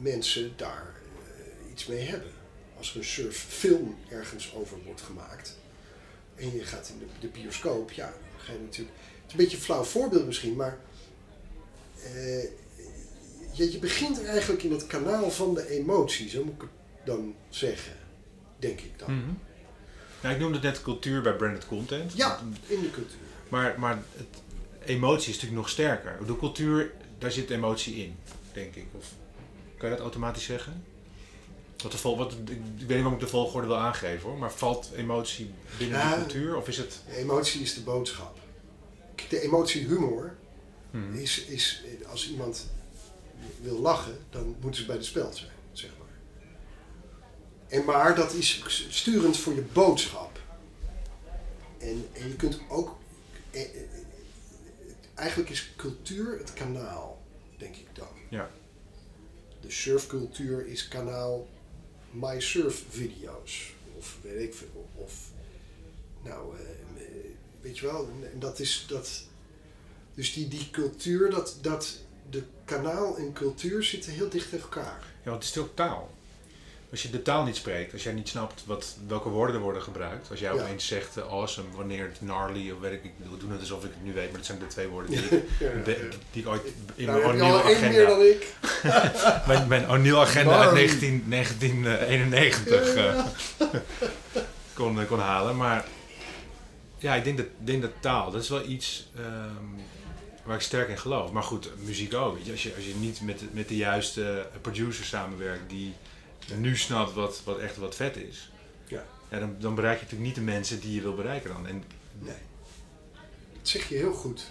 [0.00, 2.35] mensen daar eh, iets mee hebben.
[2.78, 5.56] Als er een surffilm ergens over wordt gemaakt
[6.34, 8.96] en je gaat in de, de bioscoop, ja, dan ga je natuurlijk.
[8.96, 10.78] Het is een beetje een flauw voorbeeld misschien, maar
[12.02, 12.42] eh,
[13.52, 16.70] je, je begint eigenlijk in het kanaal van de emotie, zo moet ik het
[17.04, 17.96] dan zeggen,
[18.58, 19.38] denk ik dan.
[20.22, 22.12] Nou, ik noemde net cultuur bij branded content.
[22.12, 23.18] Ja, in de cultuur.
[23.48, 24.42] Maar, maar het,
[24.84, 26.16] emotie is natuurlijk nog sterker.
[26.18, 28.16] Bedoel, cultuur, daar zit emotie in,
[28.52, 28.86] denk ik.
[28.92, 29.12] Of
[29.78, 30.84] kan je dat automatisch zeggen?
[31.86, 34.52] Wat de vol, wat, ik weet niet waarom ik de volgorde wil aangeven hoor, maar
[34.52, 36.10] valt emotie binnen Ja.
[36.14, 36.56] de cultuur?
[36.56, 37.00] Of is het...
[37.16, 38.38] Emotie is de boodschap.
[39.28, 40.36] De emotie humor
[40.90, 41.14] Mhm.
[41.14, 42.66] is, is, als iemand
[43.60, 46.08] wil lachen, dan moeten ze bij de speld zijn, zeg maar.
[47.68, 50.40] En maar dat is sturend voor je boodschap.
[51.78, 52.96] En, en je kunt ook,
[53.50, 53.68] eh, eh,
[55.14, 57.22] eigenlijk is cultuur het kanaal,
[57.58, 58.08] denk ik dan.
[58.30, 58.50] Ja.
[59.60, 61.46] De surfcultuur is kanaal
[62.20, 63.72] My Surf video's.
[63.96, 64.88] Of weet ik veel.
[64.94, 65.12] Of,
[66.22, 66.62] nou, eh,
[67.60, 69.24] weet je wel, en dat is dat.
[70.14, 72.00] Dus die, die cultuur, dat, dat
[72.30, 75.14] de kanaal en cultuur zitten heel dicht tegen elkaar.
[75.24, 76.14] Ja, het is ook taal.
[76.90, 79.82] Als je de taal niet spreekt, als jij niet snapt wat, welke woorden er worden
[79.82, 80.30] gebruikt.
[80.30, 80.62] Als jij Ja.
[80.62, 83.84] opeens zegt eh, awesome, wanneer het gnarly of weet ik, ik we doen het alsof
[83.84, 85.90] ik het nu weet, maar dat zijn de twee woorden die, ik, Ja, ja, be-
[85.90, 86.16] ja.
[86.32, 86.62] die ik ooit
[86.94, 88.54] in Nou, mijn al O'Neill één meer agenda, dan ik.
[89.46, 90.86] mijn, mijn O'Neill agenda uit Gnarly.
[90.86, 93.24] 19, 1991 eh,
[94.74, 95.56] kon, kon halen.
[95.56, 95.84] Maar
[96.98, 99.64] ja, ik denk dat, denk dat taal, dat is wel iets ehm,
[100.44, 101.32] waar ik sterk in geloof.
[101.32, 102.36] Maar goed, muziek ook.
[102.36, 105.94] Weet je, als, je, als je niet met, met de juiste producer samenwerkt die
[106.54, 108.50] nu snapt wat, wat echt wat vet is,
[108.88, 109.04] Ja.
[109.30, 111.66] ja, dan, dan bereik je natuurlijk niet de mensen die je wil bereiken dan.
[111.66, 111.84] En,
[112.18, 112.34] Nee.
[113.52, 114.50] Dat zeg je heel goed.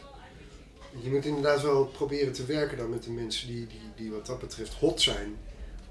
[1.02, 4.26] Je moet inderdaad wel proberen te werken dan met de mensen die, die, die wat
[4.26, 5.36] dat betreft hot zijn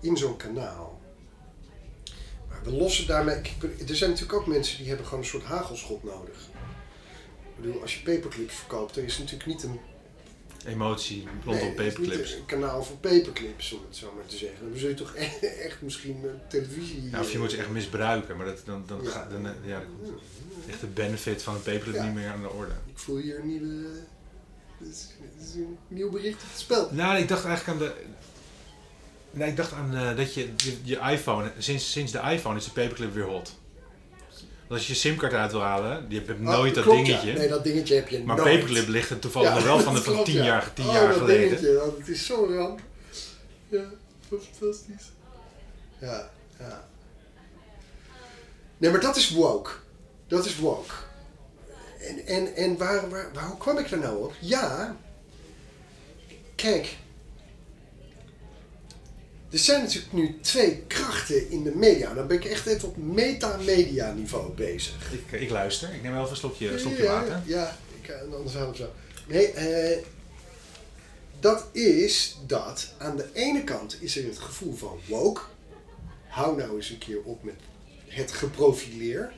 [0.01, 1.01] in zo'n kanaal.
[2.49, 3.35] Maar we lossen daarmee...
[3.89, 6.37] Er zijn natuurlijk ook mensen die hebben gewoon een soort hagelschot nodig.
[7.57, 9.81] Ik bedoel, als je paperclips verkoopt, dan is het natuurlijk niet een,
[10.65, 12.33] emotie rondom nee, het is niet paperclips.
[12.35, 14.69] een kanaal voor paperclips, om het zo maar te zeggen.
[14.71, 17.03] Dan zul je toch echt, echt misschien eh, televisie...
[17.03, 19.11] Nou, of je moet ze echt misbruiken, maar dat, dan, dan, Ja.
[19.11, 20.21] gaat dan, eh, ja, dan komt
[20.71, 22.05] echt de benefit van het paperclip Ja.
[22.05, 22.73] niet meer aan de orde.
[22.87, 23.87] Ik voel hier een nieuwe...
[24.79, 25.07] dit is,
[25.39, 26.89] dit is een nieuw bericht op het spel.
[26.93, 27.95] Nou, ik dacht eigenlijk aan de.
[29.31, 32.65] Nee, ik dacht aan eh, dat je, je je iPhone, sinds, sinds de iPhone is
[32.65, 33.55] de paperclip weer hot.
[34.75, 37.33] Als je je simkaart uit wil halen, je hebt nooit Oh, dat klopt, dingetje.
[37.33, 37.39] Ja.
[37.39, 38.49] Nee, dat dingetje heb je maar nooit.
[38.49, 40.45] paperclip ligt er toevallig Ja, nog wel van, de, van tien ja.
[40.45, 41.49] jaar, tien oh, jaar dat geleden.
[41.49, 42.81] Dingetje, dat het is zo'n ramp.
[43.69, 43.85] Ja,
[44.29, 45.13] fantastisch.
[45.99, 46.89] Ja, ja.
[48.79, 49.71] Nee, maar dat is woke.
[50.27, 50.95] Dat is woke.
[52.01, 54.35] En, en, en waar, waar, waar, hoe kwam ik er nou op?
[54.41, 54.97] Ja,
[56.55, 56.97] kijk.
[59.55, 62.15] Er zijn natuurlijk nu twee krachten in de media.
[62.15, 65.13] Dan ben ik echt even op meta-media niveau bezig.
[65.13, 67.43] Ik, ik luister, ik neem wel even een slokje, een slokje ja, water.
[67.47, 68.93] Ja, ik, anders hou ik zo.
[69.27, 69.99] Nee, eh,
[71.41, 75.41] dat is dat aan de ene kant is er het gevoel van woke.
[76.27, 77.57] Hou nou eens een keer op met
[78.07, 79.33] het geprofileer.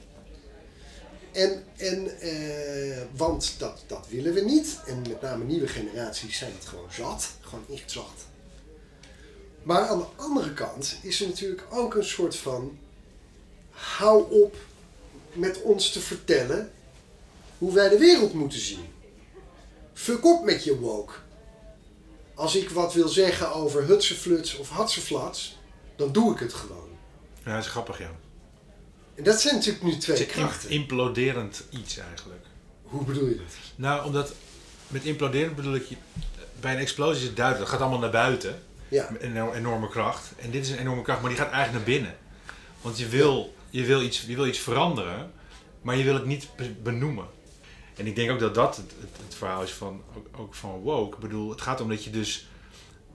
[1.33, 4.79] En, en eh, want dat, dat willen we niet.
[4.87, 7.31] En met name nieuwe generaties zijn het gewoon zat.
[7.41, 8.35] Gewoon echt zat.
[9.67, 12.79] Maar aan de andere kant is er natuurlijk ook een soort van...
[13.71, 14.57] Hou op
[15.33, 16.73] met ons te vertellen
[17.59, 18.85] hoe wij de wereld moeten zien.
[19.93, 21.13] Fuck op met je woke.
[22.35, 25.59] Als ik wat wil zeggen over hutsefluts of hatseflats,
[25.97, 26.89] dan doe ik het gewoon.
[27.45, 28.11] Ja, dat is grappig, ja.
[29.15, 30.71] En dat zijn natuurlijk nu Het twee is een krachten.
[30.71, 32.45] imploderend iets eigenlijk.
[32.83, 33.55] Hoe bedoel je dat?
[33.77, 34.33] Nou, omdat
[34.87, 35.97] met imploderend bedoel ik, je,
[36.61, 38.63] bij een explosie is het duidelijk, dat gaat allemaal naar buiten.
[38.89, 40.33] Ja, een enorme kracht.
[40.37, 42.17] En dit is een enorme kracht, maar die gaat eigenlijk naar binnen.
[42.81, 45.33] Want je wil, je wil, iets, je wil iets veranderen,
[45.83, 47.27] maar je wil het niet be- benoemen.
[47.97, 50.71] En ik denk ook dat dat het, het, het verhaal is van, ook, ook van
[50.71, 51.15] woke.
[51.17, 52.49] Ik bedoel, het gaat om dat je dus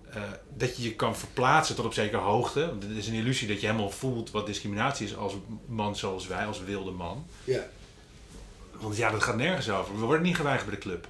[0.09, 0.21] eh,
[0.57, 2.65] dat je je kan verplaatsen tot op zekere hoogte.
[2.67, 5.33] Want het is een illusie dat je helemaal voelt wat discriminatie is als
[5.65, 7.25] man zoals wij, als wilde man.
[7.43, 7.67] ja.
[8.71, 9.93] Want ja, dat gaat nergens over.
[9.99, 11.07] We worden niet geweigerd bij de club.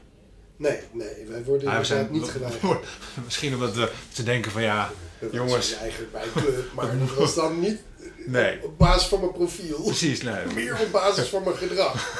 [0.61, 2.85] Nee, nee, wij worden Ah, we inderdaad zijn niet geweigerd.
[3.25, 5.53] Misschien omdat we te denken van ja, Dat jongens.
[5.55, 7.79] was eigenlijk bij club, maar dat was dan niet
[8.25, 8.63] nee.
[8.63, 9.81] op basis van mijn profiel.
[9.83, 10.45] Precies, nee.
[10.55, 12.15] Meer op basis van mijn gedrag.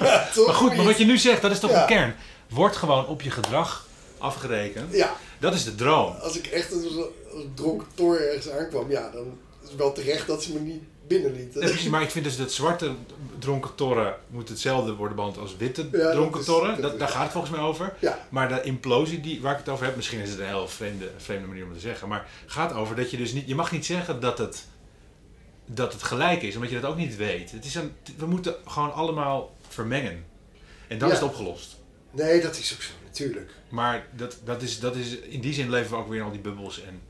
[0.00, 0.46] ja, toch?
[0.46, 1.80] Maar goed, maar wat je nu zegt, dat is toch Ja.
[1.86, 2.14] de kern.
[2.48, 3.86] Wordt gewoon op je gedrag
[4.18, 4.94] afgerekend.
[4.94, 6.14] Ja, Dat is de droom.
[6.20, 9.92] als ik echt als een als dronken toren ergens aankwam, ja, dan is het wel
[9.92, 11.60] terecht dat ze me niet binnenlieten.
[11.60, 12.92] Ja, precies, maar ik vind dus dat zwarte
[13.38, 16.80] dronken torren moet hetzelfde worden behandeld als witte dat dronken is- torren.
[16.82, 17.94] dat daar gaat het volgens mij over.
[18.00, 20.68] Ja, Maar de implosie die, waar ik het over heb, misschien is het een heel
[20.68, 22.08] vreemde, vreemde manier om te zeggen.
[22.08, 24.66] Maar gaat over dat je dus niet, je mag niet zeggen dat het,
[25.66, 27.50] dat het gelijk is, omdat je dat ook niet weet.
[27.50, 30.24] Het is een, we moeten gewoon allemaal vermengen.
[30.88, 31.14] En dan Ja.
[31.14, 31.76] is het opgelost.
[32.10, 33.50] nee, dat is ook zo, natuurlijk.
[33.68, 36.30] Maar dat, dat is, dat is, in die zin leven we ook weer in al
[36.30, 37.00] die bubbels en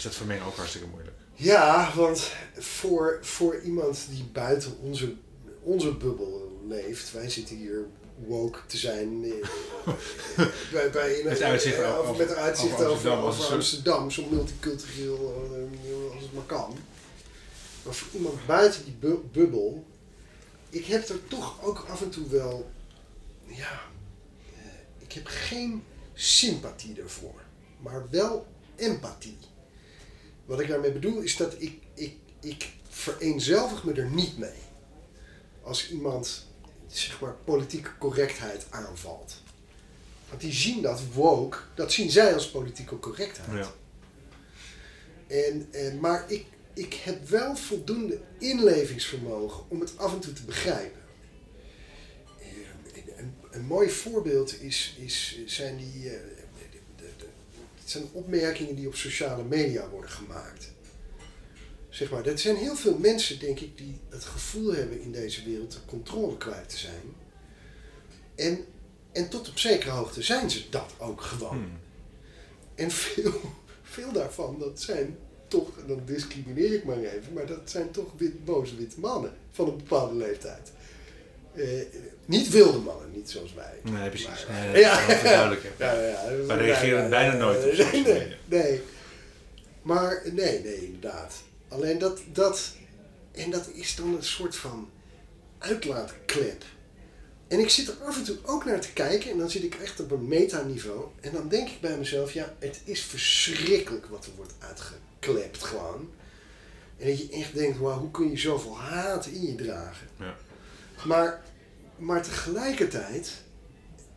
[0.00, 1.16] is dat vermengen ook hartstikke moeilijk.
[1.34, 5.14] Ja, want voor, voor iemand die buiten onze,
[5.62, 7.86] onze bubbel leeft, wij zitten hier
[8.26, 9.24] woke te zijn.
[9.24, 9.94] eh,
[10.72, 15.50] bij, bij, in, Met uitzicht eh, over- met uitzicht over over, Amsterdam over, zo multicultureel
[15.84, 16.76] eh, als het maar kan.
[17.82, 19.86] Maar voor iemand buiten die bu- bubbel,
[20.70, 22.70] ik heb er toch ook af en toe wel,
[23.46, 23.80] ja,
[24.56, 24.62] eh,
[24.98, 25.82] ik heb geen
[26.14, 27.40] sympathie ervoor,
[27.80, 29.38] maar wel empathie.
[30.50, 34.58] Wat ik daarmee bedoel is dat ik, ik, ik vereenzelvig me er niet mee.
[35.62, 36.46] Als iemand,
[36.86, 39.42] zeg maar, politieke correctheid aanvalt.
[40.28, 43.66] Want die zien dat woke, dat zien zij als politieke correctheid.
[43.66, 43.72] Ja.
[45.26, 50.44] En, en, maar ik, ik heb wel voldoende inlevingsvermogen om het af en toe te
[50.44, 51.00] begrijpen.
[52.38, 56.10] Eh, Een, een mooi voorbeeld is, is, zijn die.
[57.92, 60.72] Het zijn opmerkingen die op sociale media worden gemaakt.
[61.88, 65.44] Zeg maar, er zijn heel veel mensen, denk ik, die het gevoel hebben in deze
[65.44, 67.02] wereld de controle kwijt te zijn.
[68.34, 68.64] En,
[69.12, 71.56] en tot op zekere hoogte zijn ze dat ook gewoon.
[71.56, 71.78] Hmm.
[72.74, 73.40] En veel,
[73.82, 78.12] veel daarvan, dat zijn toch, en dan discrimineer ik maar even, maar dat zijn toch
[78.16, 80.72] wit, boze witte mannen van een bepaalde leeftijd.
[81.54, 81.64] Eh,
[82.24, 83.92] niet wilde mannen, niet zoals wij.
[83.92, 84.26] Nee, precies.
[84.26, 84.98] Maar- Nee, dat Ja.
[85.08, 85.30] is hè.
[85.32, 86.46] Ja, ja, ja.
[86.46, 88.36] Wij reageren bijna nooit op nee, social nee, media.
[88.44, 88.80] nee.
[89.82, 91.34] Maar nee, nee, inderdaad.
[91.68, 92.72] Alleen dat, dat,
[93.32, 94.90] en dat is dan een soort van
[95.58, 96.64] uitlaatklep.
[97.48, 99.74] En ik zit er af en toe ook naar te kijken en dan zit ik
[99.74, 101.04] echt op een metaniveau.
[101.20, 106.10] En dan denk ik bij mezelf, ja, het is verschrikkelijk wat er wordt uitgeklept gewoon.
[106.98, 110.06] En dat je echt denkt, wauw, hoe kun je zoveel haat in je dragen?
[110.18, 110.36] Ja.
[111.04, 111.42] Maar,
[111.96, 113.32] maar tegelijkertijd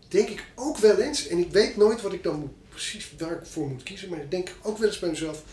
[0.07, 3.31] denk ik ook wel eens, en ik weet nooit wat ik dan moet, precies waar
[3.31, 5.43] ik voor moet kiezen, maar ik denk ook wel eens bij mezelf,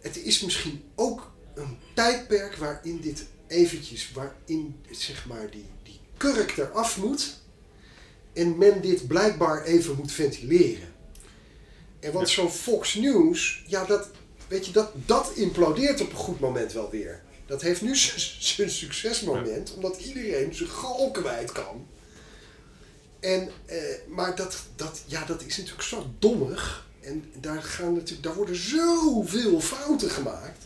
[0.00, 6.56] het is misschien ook een tijdperk waarin dit eventjes, waarin zeg maar die, die kurk
[6.56, 7.36] eraf moet
[8.32, 10.88] en men dit blijkbaar even moet ventileren.
[12.00, 12.34] En want Ja.
[12.34, 14.10] zo'n Fox News, ja, dat,
[14.48, 17.22] weet je, dat, dat implodeert op een goed moment wel weer.
[17.48, 17.96] Dat heeft nu
[18.38, 21.86] zijn succesmoment, omdat iedereen zijn gal kwijt kan.
[23.20, 26.86] En, eh, maar dat, dat, ja, dat is natuurlijk zo dommig.
[27.00, 30.64] En daar, gaan natuurlijk, daar worden zoveel fouten gemaakt.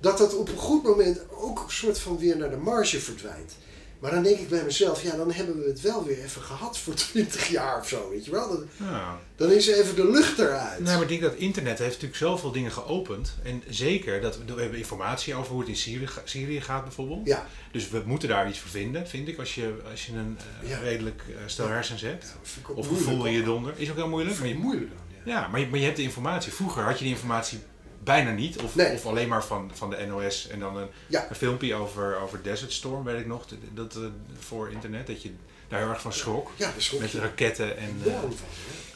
[0.00, 3.52] Dat dat op een goed moment ook een soort van weer naar de marge verdwijnt.
[4.00, 6.78] Maar dan denk ik bij mezelf, ja, dan hebben we het wel weer even gehad
[6.78, 8.48] voor 20 jaar of zo, weet je wel.
[8.48, 9.18] Dan, Ja.
[9.36, 10.78] dan is even de lucht eruit.
[10.80, 13.34] Nee, maar ik denk dat internet heeft natuurlijk zoveel dingen geopend.
[13.42, 16.82] En zeker, dat we, we hebben informatie over hoe het in Syrië, ga- Syrië gaat
[16.82, 17.26] bijvoorbeeld.
[17.26, 20.38] Ja, Dus we moeten daar iets voor vinden, vind ik, als je, als je een
[20.62, 20.78] eh, Ja.
[20.78, 22.34] redelijk eh, stel hersens hebt.
[22.60, 23.72] ik ook Of gevoel in je donder.
[23.76, 24.38] Is ook heel moeilijk.
[24.38, 25.40] Maar je, moeilijk dan, ja.
[25.40, 26.52] ja, maar je, maar je hebt de informatie.
[26.52, 27.58] Vroeger had je die informatie
[28.04, 28.58] bijna niet.
[28.62, 28.92] Of, Nee.
[28.94, 31.26] of alleen maar van, van de NOS en dan een, Ja.
[31.28, 33.46] een filmpje over, over Desert Storm, weet ik nog.
[33.46, 33.58] Dat,
[33.92, 34.08] dat, eh,
[34.38, 35.32] voor internet, dat je
[35.68, 36.50] daar heel erg van schrok.
[36.56, 38.00] Ja, schrok Met je raketten en...
[38.04, 38.30] eh, van.
[38.30, 38.36] hè.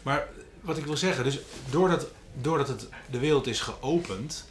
[0.02, 0.28] maar
[0.60, 1.38] wat ik wil zeggen, dus
[1.70, 2.06] doordat,
[2.40, 4.44] doordat het, de wereld is geopend,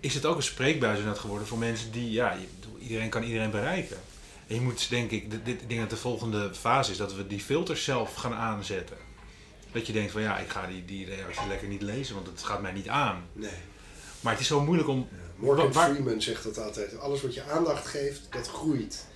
[0.00, 2.36] is het ook een spreekbuis net geworden voor mensen die, ja,
[2.78, 3.96] iedereen kan iedereen bereiken.
[4.46, 7.26] En je moet denk ik, dit- ik denk dat de volgende fase is dat we
[7.26, 8.96] die filters zelf gaan aanzetten.
[9.72, 12.42] Dat je denkt van ja, ik ga die, die reactie lekker niet lezen, want het
[12.42, 13.22] gaat mij niet aan.
[13.32, 13.50] Nee.
[14.20, 15.08] Maar het is zo moeilijk om...
[15.36, 16.98] Morgan Wa- waar- Freeman zegt dat altijd.
[16.98, 19.06] Alles wat je aandacht geeft, dat groeit.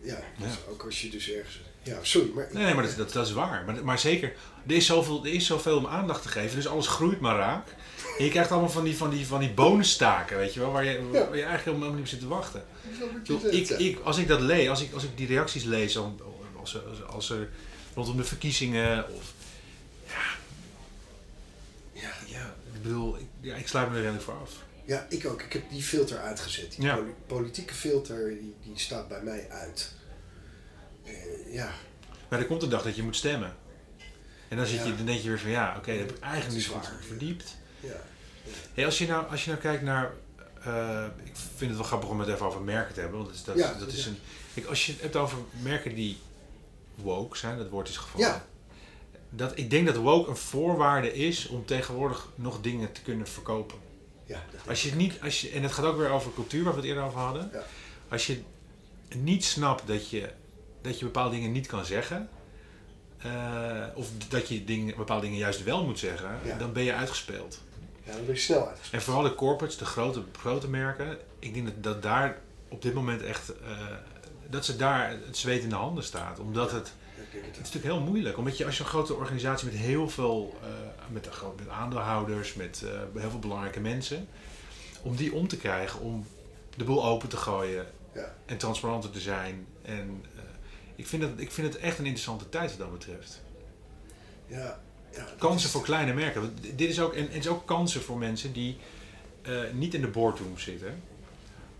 [0.00, 0.70] Ja, dus Ja.
[0.70, 1.60] ook als je dus ergens...
[1.82, 2.48] Ja, sorry, maar...
[2.52, 3.64] Nee, nee maar dat, dat, dat is waar.
[3.66, 4.32] Maar, maar zeker,
[4.66, 7.68] er is, zoveel, er is zoveel om aandacht te geven, dus alles groeit maar raak.
[8.18, 10.84] En je krijgt allemaal van die, van die, van die bonustaken, weet je wel, waar
[10.84, 11.00] je, Ja.
[11.10, 12.64] waar je eigenlijk helemaal niet op zit te wachten.
[12.90, 13.76] Ik bedoel, Ik, ja.
[13.76, 16.10] ik, als ik dat lees, als ik, als ik die reacties lees, als
[16.60, 17.48] als, er- als er
[17.94, 19.32] rondom de verkiezingen of
[21.92, 22.10] Ja.
[22.26, 24.50] ja, ik bedoel, ik, ja, ik sluit me er redelijk voor af.
[24.84, 25.42] Ja, ik ook.
[25.42, 26.70] Ik heb die filter uitgezet.
[26.76, 26.94] Die Ja.
[26.96, 29.92] poli- politieke filter, die, die staat bij mij uit.
[31.04, 31.70] Eh, ja.
[32.28, 33.56] Maar er komt een dag dat je moet stemmen.
[34.48, 36.22] En dan, zit je, dan denk je weer van ja, oké, daar heb ik Dat
[36.30, 37.54] eigenlijk niet goed verdiept.
[37.80, 38.00] Ja.
[38.74, 40.12] Hey, als, je nou, als je nou kijkt naar.
[40.64, 43.18] eh, ik vind het wel grappig om het even over merken te hebben.
[43.18, 44.10] Want dat is, dat, Ja, dat is ja.
[44.10, 44.18] een.
[44.54, 46.18] Kijk, als je het hebt over merken die
[46.94, 48.26] woke zijn, dat woord is gevallen.
[48.26, 48.44] Ja.
[49.30, 53.78] Dat, ik denk dat woke een voorwaarde is om tegenwoordig nog dingen te kunnen verkopen.
[54.26, 56.72] Ja, dat Als je niet, als je, en het gaat ook weer over cultuur, waar
[56.72, 57.50] we het eerder over hadden.
[57.52, 57.62] Ja.
[58.08, 58.40] Als je
[59.16, 60.30] niet snapt dat je,
[60.82, 62.28] dat je bepaalde dingen niet kan zeggen,
[63.18, 66.58] eh, of dat je dingen, bepaalde dingen juist wel moet zeggen, Ja.
[66.58, 67.60] dan ben je uitgespeeld.
[68.04, 68.78] ja, dan ben je snel uit.
[68.90, 72.38] En vooral de corporates, de grote, grote merken, ik denk dat, dat daar
[72.68, 73.70] op dit moment echt, eh,
[74.50, 76.38] dat ze daar het zweet in de handen staat.
[76.38, 76.92] Omdat het,
[77.30, 78.38] Het is natuurlijk heel moeilijk.
[78.38, 80.68] Omdat je als je een grote organisatie met heel veel, eh,
[81.12, 84.28] met, met aandeelhouders, met eh, heel veel belangrijke mensen,
[85.02, 86.26] om die om te krijgen, om
[86.76, 88.34] de boel open te gooien Ja.
[88.46, 89.66] en transparanter te zijn.
[89.82, 90.42] En eh,
[90.96, 93.40] ik, vind dat, ik vind het echt een interessante tijd wat dat betreft.
[94.46, 94.80] Ja,
[95.14, 96.40] ja, Kansen is- voor kleine merken.
[96.40, 98.76] Want Dit is ook, en, en het is ook kansen voor mensen die
[99.72, 101.02] niet in de boardroom zitten.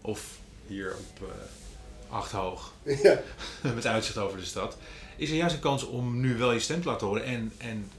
[0.01, 1.35] Of hier op eh
[2.11, 3.21] acht hoog, Ja,
[3.75, 4.77] met uitzicht over de stad.
[5.19, 7.91] Is er juist een kans om nu wel je stem te laten horen en, en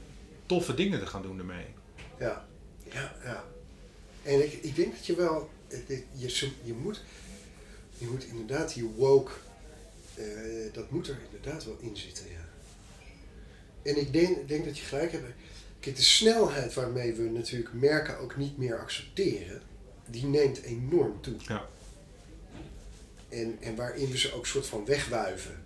[0.46, 1.66] toffe dingen te gaan doen ermee.
[2.18, 2.46] ja,
[2.92, 3.44] ja, ja.
[4.22, 5.50] En ik, ik denk dat je wel,
[6.16, 7.02] je, je, moet,
[7.98, 9.32] je moet inderdaad die woke,
[10.14, 10.24] eh,
[10.72, 12.48] dat moet er inderdaad wel in zitten, ja.
[13.82, 15.24] En ik denk, denk dat je gelijk hebt.
[15.80, 19.62] Kijk, de snelheid waarmee we natuurlijk merken ook niet meer accepteren,
[20.06, 21.36] die neemt enorm toe.
[21.38, 21.66] Ja.
[23.28, 25.64] En, en waarin we ze ook soort van wegwuiven.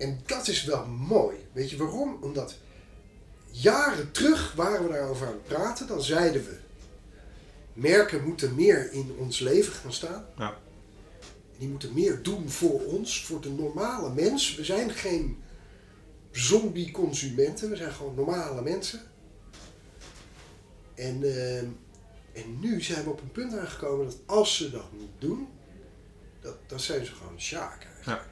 [0.00, 1.36] En dat is wel mooi.
[1.52, 2.18] Weet je waarom?
[2.20, 2.54] Omdat
[3.50, 5.86] jaren terug waren we daarover aan het praten.
[5.86, 6.56] Dan zeiden we,
[7.72, 10.26] merken moeten meer in ons leven gaan staan.
[10.36, 10.58] Ja.
[11.58, 14.54] Die moeten meer doen voor ons, voor de normale mens.
[14.54, 15.42] We zijn geen
[16.30, 19.00] zombie-consumenten, we zijn gewoon normale mensen.
[20.94, 21.66] En, ehm,
[22.32, 25.48] en nu zijn we op een punt aangekomen dat als ze dat niet doen,
[26.40, 28.28] dat, dan zijn ze gewoon sjaak eigenlijk.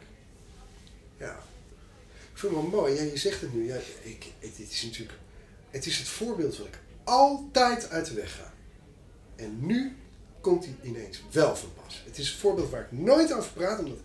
[1.19, 1.33] Ja.
[1.37, 1.58] Ik
[2.39, 3.67] vind het wel mooi, ja, je zegt het nu.
[3.67, 5.19] Ja, ik, het, het is natuurlijk
[5.71, 8.53] het, is het voorbeeld wat ik altijd uit de weg ga.
[9.37, 9.97] En nu
[10.41, 12.03] komt hij ineens wel van pas.
[12.07, 13.99] Het is een voorbeeld waar ik nooit over praat, omdat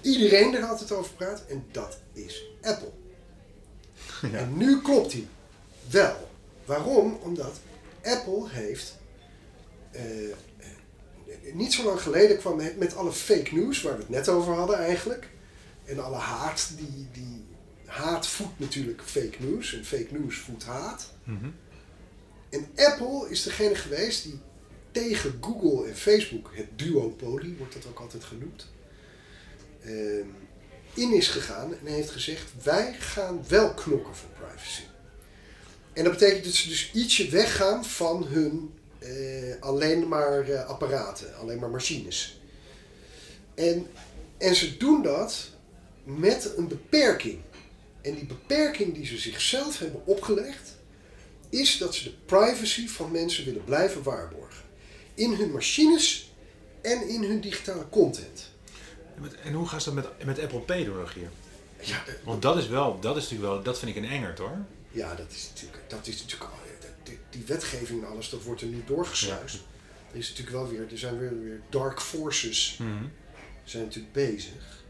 [0.00, 1.42] iedereen er altijd over praat.
[1.48, 2.92] En dat is Apple.
[4.32, 4.38] Ja.
[4.38, 5.26] En nu klopt hij
[5.90, 6.28] wel.
[6.64, 7.18] Waarom?
[7.22, 7.58] Omdat
[8.02, 8.96] Apple heeft.
[9.90, 10.34] eh, eh,
[11.54, 14.54] niet zo lang geleden kwam het met alle fake news, waar we het net over
[14.54, 15.28] hadden eigenlijk.
[15.84, 17.44] En alle haat, die, die
[17.86, 19.74] haat voedt natuurlijk fake news.
[19.74, 21.12] En fake news voedt haat.
[21.24, 21.46] Mhm.
[22.48, 24.40] En Apple is degene geweest die
[24.90, 28.66] tegen Google en Facebook, het duopolie wordt dat ook altijd genoemd,
[29.82, 30.26] ehm,
[30.94, 34.82] in is gegaan en heeft gezegd: wij gaan wel knokken voor privacy.
[35.92, 41.36] En dat betekent dat ze dus ietsje weggaan van hun eh, alleen maar eh, apparaten,
[41.36, 42.40] alleen maar machines.
[43.54, 43.86] En,
[44.38, 45.50] en ze doen dat
[46.04, 47.40] met een beperking.
[48.06, 50.76] En die beperking die ze zichzelf hebben opgelegd,
[51.50, 54.64] is dat ze de privacy van mensen willen blijven waarborgen.
[55.14, 56.32] In hun machines
[56.82, 58.50] en in hun digitale content.
[59.14, 61.30] En met- En hoe gaan ze dat met, met Apple Pay doen, Rogier?
[61.80, 64.38] Ja, eh, Want dat is wel, dat is natuurlijk wel, dat vind ik een engert
[64.38, 64.56] hoor.
[64.90, 66.58] ja dat is natuurlijk, dat is natuurlijk al-
[67.02, 69.58] die, die wetgeving en alles, dat wordt er nu doorgesluist.
[70.12, 73.04] Er is natuurlijk wel weer, er zijn weer, weer dark forces Mhm.
[73.64, 74.84] zijn natuurlijk bezig.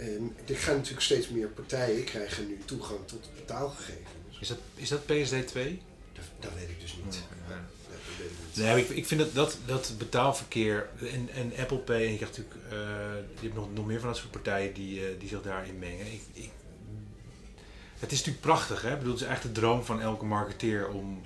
[0.00, 4.38] En er gaan natuurlijk steeds meer partijen krijgen nu toegang tot betaalgegevens.
[4.40, 5.82] Is dat, is dat PSD 2?
[6.12, 7.14] Dat, dat weet ik dus niet.
[7.14, 7.54] Ja.
[7.54, 8.64] Ja, dat weet ik niet.
[8.64, 12.36] Nee, ik, ik vind dat, dat, dat betaalverkeer en, en Apple Pay, en je krijgt
[12.36, 15.42] natuurlijk, eh, je hebt nog, nog meer van dat soort partijen die, eh, die zich
[15.42, 16.06] daarin mengen.
[16.06, 16.50] Ik, ik,
[17.98, 18.92] het is natuurlijk prachtig, hè?
[18.92, 21.22] Ik bedoel, het is eigenlijk de droom van elke marketeer om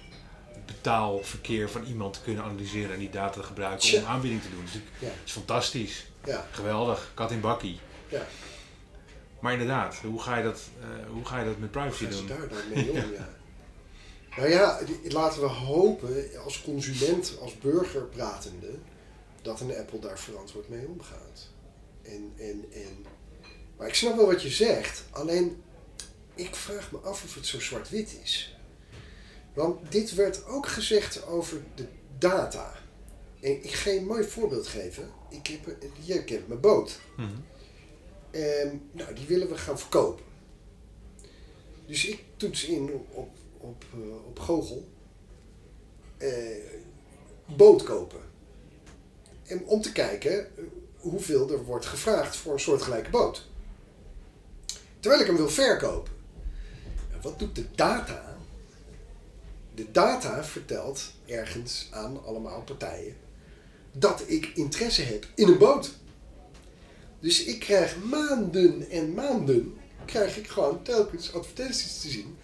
[0.66, 4.64] betaalverkeer van iemand te kunnen analyseren en die data te gebruiken om aanbieding te doen.
[4.98, 7.78] Ja, dat is fantastisch, ja, geweldig, kat in bakkie.
[8.08, 8.26] ja.
[9.44, 12.26] Maar inderdaad, hoe ga je dat, eh, hoe ga je dat met privacy doen?
[12.26, 13.28] daar dan mee om, ja.
[14.36, 18.70] Nou ja, laten we hopen, als consument, als burger pratende,
[19.42, 21.50] dat een Apple daar verantwoord mee omgaat.
[22.02, 23.06] En, en, en,
[23.76, 25.62] maar ik snap wel wat je zegt, alleen
[26.34, 28.56] ik vraag me af of het zo zwart-wit is.
[29.54, 31.86] Want dit werd ook gezegd over de
[32.18, 32.76] data.
[33.40, 35.10] En ik ga je een mooi voorbeeld geven.
[35.30, 37.00] Ik heb, jij kent mijn boot.
[37.16, 37.32] Mhm.
[38.34, 40.24] Ehm, nou, die willen we gaan verkopen.
[41.86, 43.28] Dus ik toets in op,
[43.58, 44.82] op, eh, op Google.
[46.18, 46.30] eh,
[47.56, 48.20] boot kopen.
[49.46, 50.48] En om te kijken
[50.96, 53.48] hoeveel er wordt gevraagd voor een soortgelijke boot.
[55.00, 56.12] Terwijl ik hem wil verkopen.
[57.22, 58.36] wat doet de data?
[59.74, 63.16] De data vertelt ergens aan allemaal partijen
[63.92, 65.94] dat ik interesse heb in een boot.
[67.24, 72.36] Dus ik krijg maanden en maanden, krijg ik gewoon telkens advertenties te zien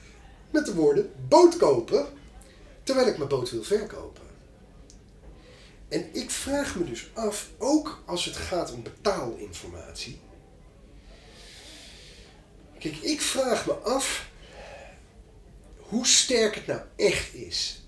[0.50, 2.06] met de woorden boot kopen,
[2.82, 4.22] terwijl ik mijn boot wil verkopen.
[5.88, 10.20] En ik vraag me dus af, ook als het gaat om betaalinformatie.
[12.78, 14.30] Kijk, ik vraag me af
[15.76, 17.82] hoe sterk het nou echt is.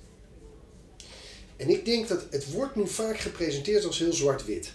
[1.56, 4.72] En ik denk dat het wordt nu vaak gepresenteerd als heel zwart-wit.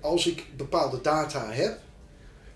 [0.00, 1.80] Als ik bepaalde data heb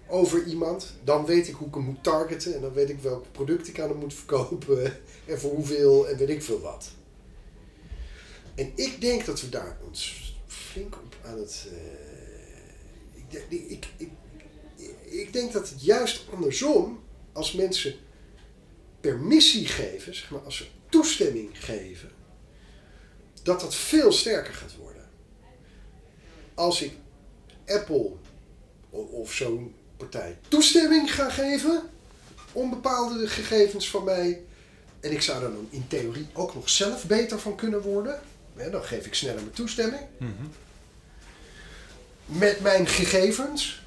[0.07, 3.33] over iemand, dan weet ik hoe ik hem moet targeten en dan weet ik welk
[3.33, 4.85] product ik aan hem moet verkopen
[5.27, 6.91] en voor hoeveel en weet ik veel wat.
[8.55, 11.69] En ik denk dat we daar ons flink op aan het.
[11.71, 14.11] eh, ik, ik, ik,
[15.05, 17.01] ik denk dat het juist andersom,
[17.33, 17.95] als mensen
[19.01, 22.11] permissie geven, zeg maar, als ze toestemming geven,
[23.43, 25.09] dat dat veel sterker gaat worden.
[26.55, 26.93] Als ik
[27.69, 28.11] Apple
[28.91, 31.83] of zo'n partij toestemming ga geven
[32.53, 34.41] om bepaalde gegevens van mij,
[35.01, 38.21] en ik zou er dan in theorie ook nog zelf beter van kunnen worden,
[38.71, 40.33] dan geef ik sneller mijn toestemming, Mhm.
[42.27, 43.83] met mijn gegevens,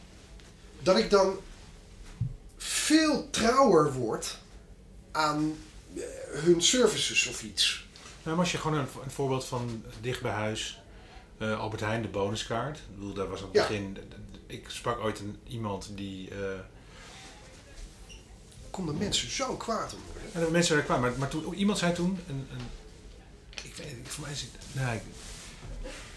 [0.79, 1.38] dat ik dan
[2.57, 4.38] veel trouwer word
[5.11, 5.55] aan
[5.95, 7.86] eh, hun services of iets.
[8.23, 10.80] Nou, maar als je gewoon een, een voorbeeld van dicht bij huis,
[11.41, 12.77] eh, Albert Heijn, de bonuskaart.
[12.77, 13.61] Ik bedoel, daar was aan het Ja.
[13.67, 13.97] begin.
[14.47, 16.29] Ik sprak ooit een, iemand die.
[16.29, 16.37] eh,
[18.69, 20.33] Konden mensen zo kwaad om worden?
[20.33, 22.19] en de mensen waren kwaad, maar, maar toen, iemand zei toen.
[22.29, 22.65] Een, een,
[23.63, 24.51] ik weet het, voor mij is het.
[24.71, 25.01] Nou, ik-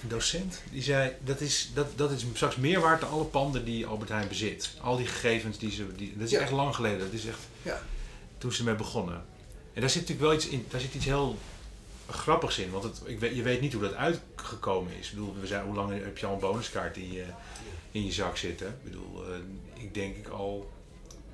[0.02, 3.64] een docent die zei dat is, dat, dat is straks meer waard dan alle panden
[3.64, 4.70] die Albert Heijn bezit.
[4.80, 5.94] Al die gegevens die ze.
[5.96, 6.40] Die, dat is Ja.
[6.40, 6.98] echt lang geleden.
[6.98, 7.82] Dat is echt Ja.
[8.38, 9.24] toen ze ermee begonnen.
[9.72, 11.38] En daar zit natuurlijk wel iets in, daar zit iets heel
[12.08, 15.08] grappigs in, want het, ik weet, je weet niet hoe dat uitgekomen is.
[15.08, 17.24] Ik bedoel, we zijn, hoe lang heb je al een bonuskaart in je,
[17.90, 18.68] in je zak zitten?
[18.68, 19.38] Ik bedoel, eh,
[19.82, 20.72] ik denk ik al,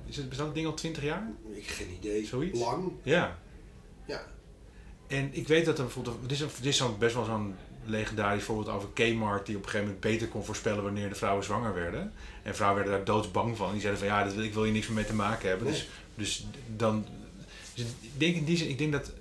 [0.05, 1.31] is het, bestaat het ding al 20 jaar?
[1.51, 2.25] Ik heb geen idee.
[2.25, 2.59] Zoiets?
[2.59, 2.91] Lang.
[3.03, 3.39] Ja.
[4.05, 4.25] Ja.
[5.07, 7.55] En ik weet dat er bijvoorbeeld, dit is, best wel zo'n
[7.85, 11.43] legendarisch voorbeeld over Kmart die op een gegeven moment beter kon voorspellen wanneer de vrouwen
[11.43, 12.13] zwanger werden.
[12.43, 13.71] En vrouwen werden daar doodsbang van.
[13.71, 15.67] Die zeiden van ja, dat wil, ik wil hier niks meer mee te maken hebben.
[15.67, 15.75] Nee.
[15.75, 16.45] Dus, dus
[16.75, 17.05] dan,
[17.73, 19.11] dus ik denk in die zin, ik denk dat,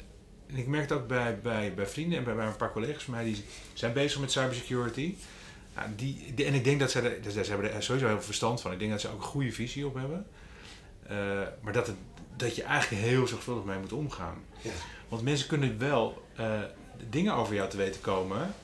[0.53, 3.14] en ik merk ook bij, bij, bij vrienden en bij, bij een paar collega's van
[3.14, 5.14] mij die zijn bezig met cybersecurity.
[5.74, 8.16] Ja, die, die- en ik denk dat ze, er, dus ze hebben er sowieso heel
[8.16, 8.72] veel verstand van.
[8.72, 10.26] Ik denk dat ze ook een goede visie op hebben.
[11.07, 11.16] Eh,
[11.61, 11.96] maar dat, het,
[12.36, 14.42] dat je eigenlijk heel zorgvuldig mee moet omgaan.
[14.62, 14.70] Ja.
[15.09, 16.61] Want mensen kunnen wel eh,
[17.11, 18.55] dingen over jou te weten komen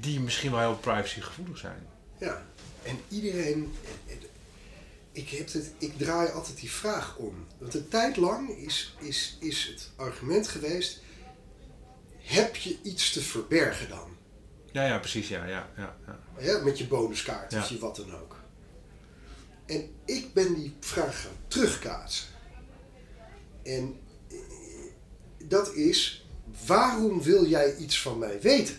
[0.00, 1.86] die misschien wel heel privacygevoelig zijn.
[2.18, 2.42] Ja.
[2.82, 3.72] En iedereen.
[5.12, 7.46] Ik, heb het, ik draai altijd die vraag om.
[7.58, 11.02] Want een tijd lang is, is, is het argument geweest:
[12.24, 14.16] heb je iets te verbergen dan?
[14.72, 15.28] Ja, ja, precies.
[15.28, 16.18] Ja, ja, ja, ja.
[16.38, 17.60] Ja, met je bonuskaart Ja.
[17.62, 18.42] of je wat dan ook.
[19.66, 22.26] En ik ben die vraag gaan terugkaatsen.
[23.62, 24.00] En
[24.30, 24.36] eh,
[25.44, 26.26] dat is,
[26.66, 28.76] waarom wil jij iets van mij weten?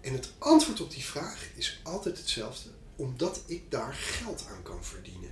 [0.00, 4.84] En het antwoord op die vraag is altijd hetzelfde, omdat ik daar geld aan kan
[4.84, 5.30] verdienen.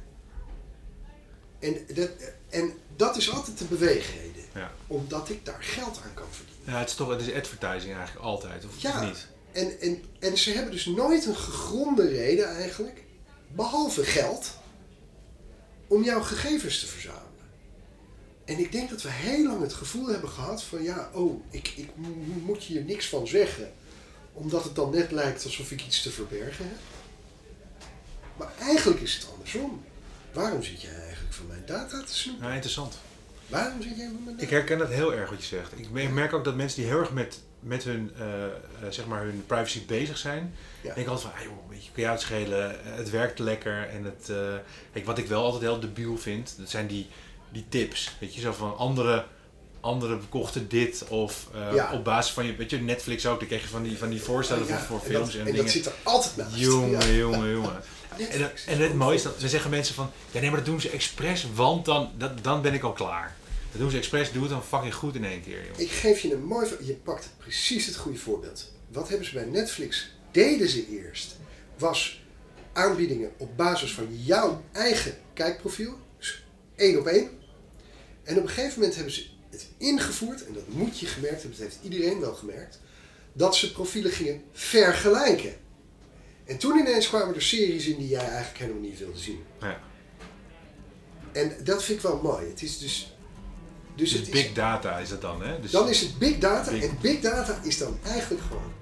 [1.65, 2.11] En dat,
[2.49, 4.73] en dat is altijd de beweegreden, Ja.
[4.87, 6.73] omdat ik daar geld aan kan verdienen.
[6.73, 9.01] ja het is toch het is advertising eigenlijk altijd, of, Ja.
[9.01, 9.27] of niet?
[9.53, 13.05] En, en, en ze hebben dus nooit een gegronde reden eigenlijk,
[13.49, 14.51] behalve geld,
[15.87, 17.23] om jouw gegevens te verzamelen.
[18.45, 21.73] En ik denk dat we heel lang het gevoel hebben gehad van ja, oh, ik,
[21.77, 22.09] ik mo-
[22.45, 23.73] moet hier niks van zeggen,
[24.33, 26.79] omdat het dan net lijkt alsof ik iets te verbergen heb.
[28.37, 29.85] Maar eigenlijk is het andersom.
[30.33, 31.04] Waarom zit jij
[31.35, 32.47] van mijn data te snoepen?
[32.47, 32.99] Ja, interessant.
[33.49, 34.55] Waarom zit jij van mijn Ik data?
[34.55, 35.78] herken dat heel erg wat je zegt.
[35.78, 38.51] Ik me- merk ook dat mensen die heel erg met, met hun, eh, eh,
[38.91, 40.95] zeg maar hun privacy bezig zijn, Ja.
[40.95, 43.89] denk altijd van, ah, joh, weet je, kun je het schelen, eh, het werkt lekker.
[43.89, 44.30] En het,
[44.93, 47.09] kijk, wat ik wel altijd heel debiel vind, dat zijn die,
[47.53, 48.16] die tips.
[48.20, 49.24] Weet je, zo van andere,
[49.85, 51.93] andere kochten dit of eh, Ja.
[51.93, 54.20] op basis van je, weet je, Netflix ook, dan krijg je van die, van die
[54.22, 55.62] voorstellen Ja, voor, voor en films dat, en, en dingen.
[55.64, 56.57] dat zit er altijd naast.
[56.57, 57.12] Jongen, Ja.
[57.18, 57.82] jongen, jongen.
[58.30, 60.68] En, dat- en het mooie is dat, ze zeggen mensen van, ja nee, maar dat
[60.68, 63.37] doen ze expres, want dan, dat, dan ben ik al klaar.
[63.70, 65.78] Dat doen ze expres, doe het dan fucking goed in één keer, joh.
[65.80, 66.66] Ik geef je een mooi...
[66.80, 68.72] Je pakt precies het goede voorbeeld.
[68.93, 70.11] Wat hebben ze bij Netflix?
[70.30, 71.37] Deden ze eerst.
[71.78, 72.22] Was
[72.72, 75.99] aanbiedingen op basis van jouw eigen kijkprofiel.
[76.18, 76.45] Dus
[76.76, 77.28] één op één.
[78.24, 79.26] En op een gegeven moment hebben ze
[79.79, 80.47] ingevoerd.
[80.47, 81.59] En dat moet je gemerkt hebben.
[81.59, 82.81] Dat heeft iedereen wel gemerkt.
[83.33, 85.55] Dat ze profielen gingen vergelijken.
[86.45, 89.43] En toen ineens kwamen er series in die jij eigenlijk helemaal niet wilde zien.
[89.61, 89.81] Ja.
[91.33, 92.47] En dat vind ik wel mooi.
[92.49, 93.09] Het is dus...
[93.97, 95.61] Dus Dus het big is, data is dat dan, hè?
[95.61, 96.70] Dus dan is het big data.
[96.70, 98.72] Big- En big data is dan eigenlijk gewoon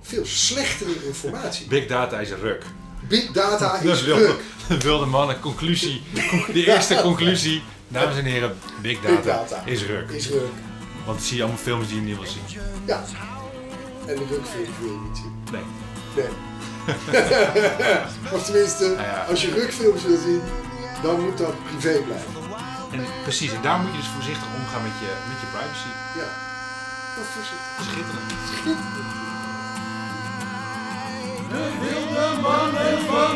[0.00, 1.66] veel slechtere informatie.
[1.66, 2.64] Big data is ruk.
[3.08, 4.26] Big data Dat is wilde,
[4.68, 4.82] ruk.
[4.82, 6.02] wilde mannen, conclusie.
[6.52, 7.62] De eerste conclusie.
[7.92, 9.62] Dames en heren, big data, Big data.
[9.64, 10.10] is ruk.
[10.10, 10.40] Is ruk.
[11.04, 12.42] Want dan zie je allemaal films die je niet wil zien.
[12.84, 13.02] Ja.
[14.06, 15.34] En de rukfilm wil je niet zien.
[15.52, 15.62] Nee.
[16.16, 16.28] Nee.
[18.34, 19.24] of tenminste, Nou ja.
[19.30, 20.42] als je rukfilms wil zien,
[21.02, 22.32] dan moet dat privé blijven.
[22.92, 25.92] En precies, en daar moet je dus voorzichtig omgaan met je, met je privacy.
[26.20, 26.28] Ja.
[27.14, 27.72] Dat is voorzichtig.
[27.88, 28.32] Schitterend.
[28.52, 29.10] Schitterend.
[31.50, 33.32] De wilde mannen van